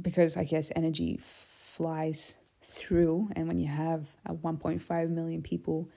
because 0.00 0.36
I 0.36 0.44
guess 0.44 0.70
energy 0.76 1.18
flies 1.22 2.36
through, 2.62 3.30
and 3.34 3.48
when 3.48 3.58
you 3.58 3.68
have 3.68 4.06
a 4.26 4.34
1.5 4.34 5.10
million 5.10 5.42
people 5.42 5.88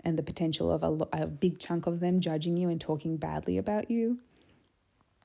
and 0.00 0.18
the 0.18 0.22
potential 0.22 0.70
of 0.70 0.82
a, 0.82 1.22
a 1.22 1.26
big 1.26 1.58
chunk 1.58 1.86
of 1.86 2.00
them 2.00 2.20
judging 2.20 2.56
you 2.56 2.68
and 2.68 2.80
talking 2.80 3.16
badly 3.16 3.58
about 3.58 3.90
you, 3.90 4.18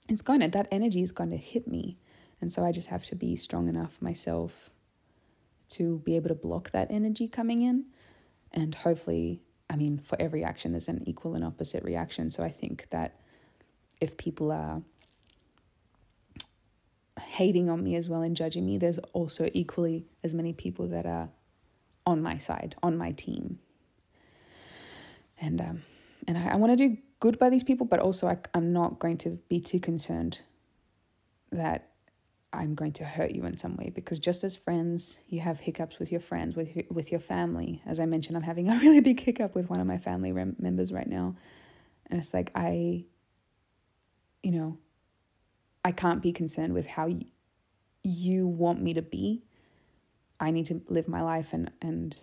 it's 0.07 0.21
going 0.21 0.41
to, 0.41 0.47
that 0.49 0.67
energy 0.71 1.01
is 1.01 1.11
going 1.11 1.31
to 1.31 1.37
hit 1.37 1.67
me. 1.67 1.97
And 2.41 2.51
so 2.51 2.63
I 2.63 2.71
just 2.71 2.87
have 2.87 3.05
to 3.05 3.15
be 3.15 3.35
strong 3.35 3.67
enough 3.67 4.01
myself 4.01 4.69
to 5.69 5.99
be 6.05 6.15
able 6.15 6.29
to 6.29 6.35
block 6.35 6.71
that 6.71 6.91
energy 6.91 7.27
coming 7.27 7.61
in. 7.61 7.85
And 8.51 8.75
hopefully, 8.75 9.41
I 9.69 9.75
mean, 9.75 9.99
for 9.99 10.19
every 10.21 10.43
action, 10.43 10.71
there's 10.71 10.87
an 10.87 11.03
equal 11.05 11.35
and 11.35 11.43
opposite 11.43 11.83
reaction. 11.83 12.29
So 12.29 12.43
I 12.43 12.49
think 12.49 12.87
that 12.91 13.19
if 13.99 14.17
people 14.17 14.51
are 14.51 14.81
hating 17.19 17.69
on 17.69 17.83
me 17.83 17.95
as 17.95 18.09
well 18.09 18.21
and 18.21 18.35
judging 18.35 18.65
me, 18.65 18.77
there's 18.77 18.99
also 19.13 19.49
equally 19.53 20.05
as 20.23 20.33
many 20.33 20.53
people 20.53 20.87
that 20.87 21.05
are 21.05 21.29
on 22.05 22.21
my 22.21 22.37
side, 22.37 22.75
on 22.83 22.97
my 22.97 23.11
team. 23.11 23.59
And 25.41 25.59
um, 25.59 25.81
and 26.27 26.37
I, 26.37 26.53
I 26.53 26.55
want 26.55 26.77
to 26.77 26.87
do 26.87 26.97
good 27.19 27.39
by 27.39 27.49
these 27.49 27.63
people, 27.63 27.85
but 27.85 27.99
also 27.99 28.27
I, 28.27 28.37
I'm 28.53 28.71
not 28.71 28.99
going 28.99 29.17
to 29.19 29.31
be 29.49 29.59
too 29.59 29.79
concerned 29.79 30.41
that 31.51 31.89
I'm 32.55 32.75
going 32.75 32.93
to 32.93 33.03
hurt 33.03 33.31
you 33.31 33.45
in 33.45 33.55
some 33.55 33.75
way 33.75 33.89
because 33.89 34.19
just 34.19 34.43
as 34.43 34.55
friends, 34.55 35.19
you 35.27 35.39
have 35.41 35.59
hiccups 35.59 35.99
with 35.99 36.11
your 36.11 36.21
friends, 36.21 36.55
with 36.55 36.75
your, 36.75 36.85
with 36.89 37.11
your 37.11 37.19
family. 37.19 37.81
As 37.85 37.99
I 37.99 38.05
mentioned, 38.05 38.37
I'm 38.37 38.43
having 38.43 38.69
a 38.69 38.77
really 38.79 38.99
big 38.99 39.19
hiccup 39.19 39.55
with 39.55 39.69
one 39.69 39.79
of 39.79 39.87
my 39.87 39.97
family 39.97 40.31
rem- 40.31 40.55
members 40.59 40.91
right 40.91 41.07
now, 41.07 41.35
and 42.07 42.19
it's 42.19 42.33
like 42.33 42.51
I, 42.55 43.05
you 44.43 44.51
know, 44.51 44.77
I 45.83 45.91
can't 45.91 46.21
be 46.21 46.31
concerned 46.31 46.73
with 46.73 46.87
how 46.87 47.07
y- 47.07 47.25
you 48.03 48.47
want 48.47 48.81
me 48.81 48.93
to 48.93 49.01
be. 49.01 49.43
I 50.39 50.51
need 50.51 50.65
to 50.67 50.81
live 50.89 51.07
my 51.07 51.21
life 51.21 51.53
and 51.53 51.71
and 51.81 52.15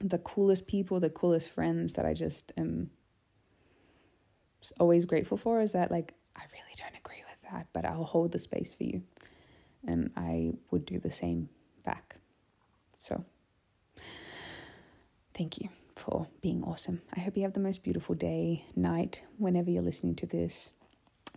the 0.00 0.18
coolest 0.18 0.66
people, 0.66 1.00
the 1.00 1.10
coolest 1.10 1.50
friends 1.50 1.94
that 1.94 2.06
I 2.06 2.14
just 2.14 2.52
am 2.56 2.90
always 4.80 5.04
grateful 5.04 5.36
for 5.36 5.60
is 5.60 5.72
that 5.72 5.90
like 5.90 6.14
I 6.36 6.42
really 6.52 6.74
don't 6.76 6.96
agree 6.98 7.22
with 7.28 7.37
that, 7.52 7.66
but 7.72 7.84
I'll 7.84 8.04
hold 8.04 8.32
the 8.32 8.38
space 8.38 8.74
for 8.74 8.84
you. 8.84 9.02
And 9.86 10.10
I 10.16 10.52
would 10.70 10.84
do 10.84 10.98
the 10.98 11.10
same 11.10 11.48
back. 11.84 12.16
So 12.96 13.24
thank 15.34 15.58
you 15.58 15.68
for 15.94 16.26
being 16.42 16.62
awesome. 16.62 17.00
I 17.16 17.20
hope 17.20 17.36
you 17.36 17.42
have 17.42 17.52
the 17.52 17.60
most 17.60 17.82
beautiful 17.82 18.14
day, 18.14 18.64
night, 18.74 19.22
whenever 19.36 19.70
you're 19.70 19.82
listening 19.82 20.14
to 20.16 20.26
this. 20.26 20.72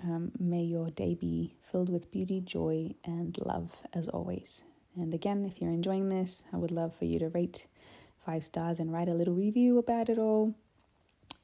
Um, 0.03 0.31
may 0.39 0.63
your 0.63 0.89
day 0.89 1.13
be 1.13 1.53
filled 1.61 1.89
with 1.89 2.11
beauty, 2.11 2.41
joy, 2.41 2.95
and 3.03 3.37
love 3.45 3.75
as 3.93 4.07
always. 4.07 4.63
And 4.95 5.13
again, 5.13 5.45
if 5.45 5.61
you're 5.61 5.71
enjoying 5.71 6.09
this, 6.09 6.43
I 6.51 6.57
would 6.57 6.71
love 6.71 6.95
for 6.95 7.05
you 7.05 7.19
to 7.19 7.29
rate 7.29 7.67
five 8.25 8.43
stars 8.43 8.79
and 8.79 8.91
write 8.91 9.09
a 9.09 9.13
little 9.13 9.35
review 9.35 9.77
about 9.77 10.09
it 10.09 10.17
all. 10.17 10.55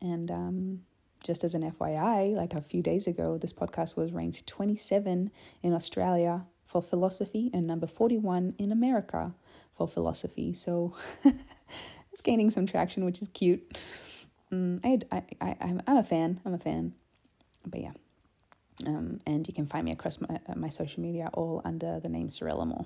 And 0.02 0.30
um, 0.32 0.82
just 1.28 1.44
as 1.44 1.54
an 1.54 1.62
FYI, 1.62 2.34
like 2.34 2.54
a 2.54 2.62
few 2.62 2.82
days 2.82 3.06
ago, 3.06 3.38
this 3.38 3.54
podcast 3.54 3.98
was 3.98 4.14
ranked 4.14 4.48
27 4.48 5.30
in 5.62 5.74
Australia 5.74 6.46
for 6.66 6.82
philosophy 6.82 7.52
and 7.54 7.68
number 7.68 7.86
41 7.86 8.56
in 8.58 8.72
America 8.72 9.34
for 9.72 9.88
philosophy. 9.88 10.54
So 10.54 10.96
it's 11.24 12.22
gaining 12.24 12.50
some 12.50 12.66
traction, 12.66 13.06
which 13.06 13.22
is 13.22 13.28
cute. 13.28 13.78
Mm, 14.52 14.80
I, 14.84 15.16
I, 15.16 15.24
I, 15.42 15.56
I'm 15.86 15.98
a 15.98 16.04
fan. 16.04 16.40
I'm 16.46 16.54
a 16.54 16.60
fan. 16.60 16.94
But 17.66 17.82
yeah. 17.82 17.94
Um, 18.86 19.20
and 19.26 19.48
you 19.48 19.54
can 19.54 19.66
find 19.66 19.84
me 19.84 19.92
across 19.92 20.22
my, 20.22 20.40
uh, 20.48 20.56
my 20.56 20.70
social 20.70 21.02
media 21.02 21.30
all 21.34 21.62
under 21.66 22.00
the 22.00 22.10
name 22.10 22.30
Sorelle 22.30 22.62
Amore. 22.62 22.86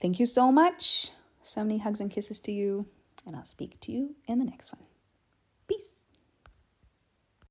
Thank 0.00 0.20
you 0.20 0.26
so 0.26 0.52
much. 0.52 1.10
So 1.42 1.62
many 1.62 1.78
hugs 1.78 2.00
and 2.00 2.10
kisses 2.10 2.40
to 2.40 2.52
you, 2.52 2.86
and 3.26 3.34
I'll 3.34 3.44
speak 3.44 3.80
to 3.80 3.92
you 3.92 4.14
in 4.26 4.38
the 4.38 4.44
next 4.44 4.72
one. 4.72 4.89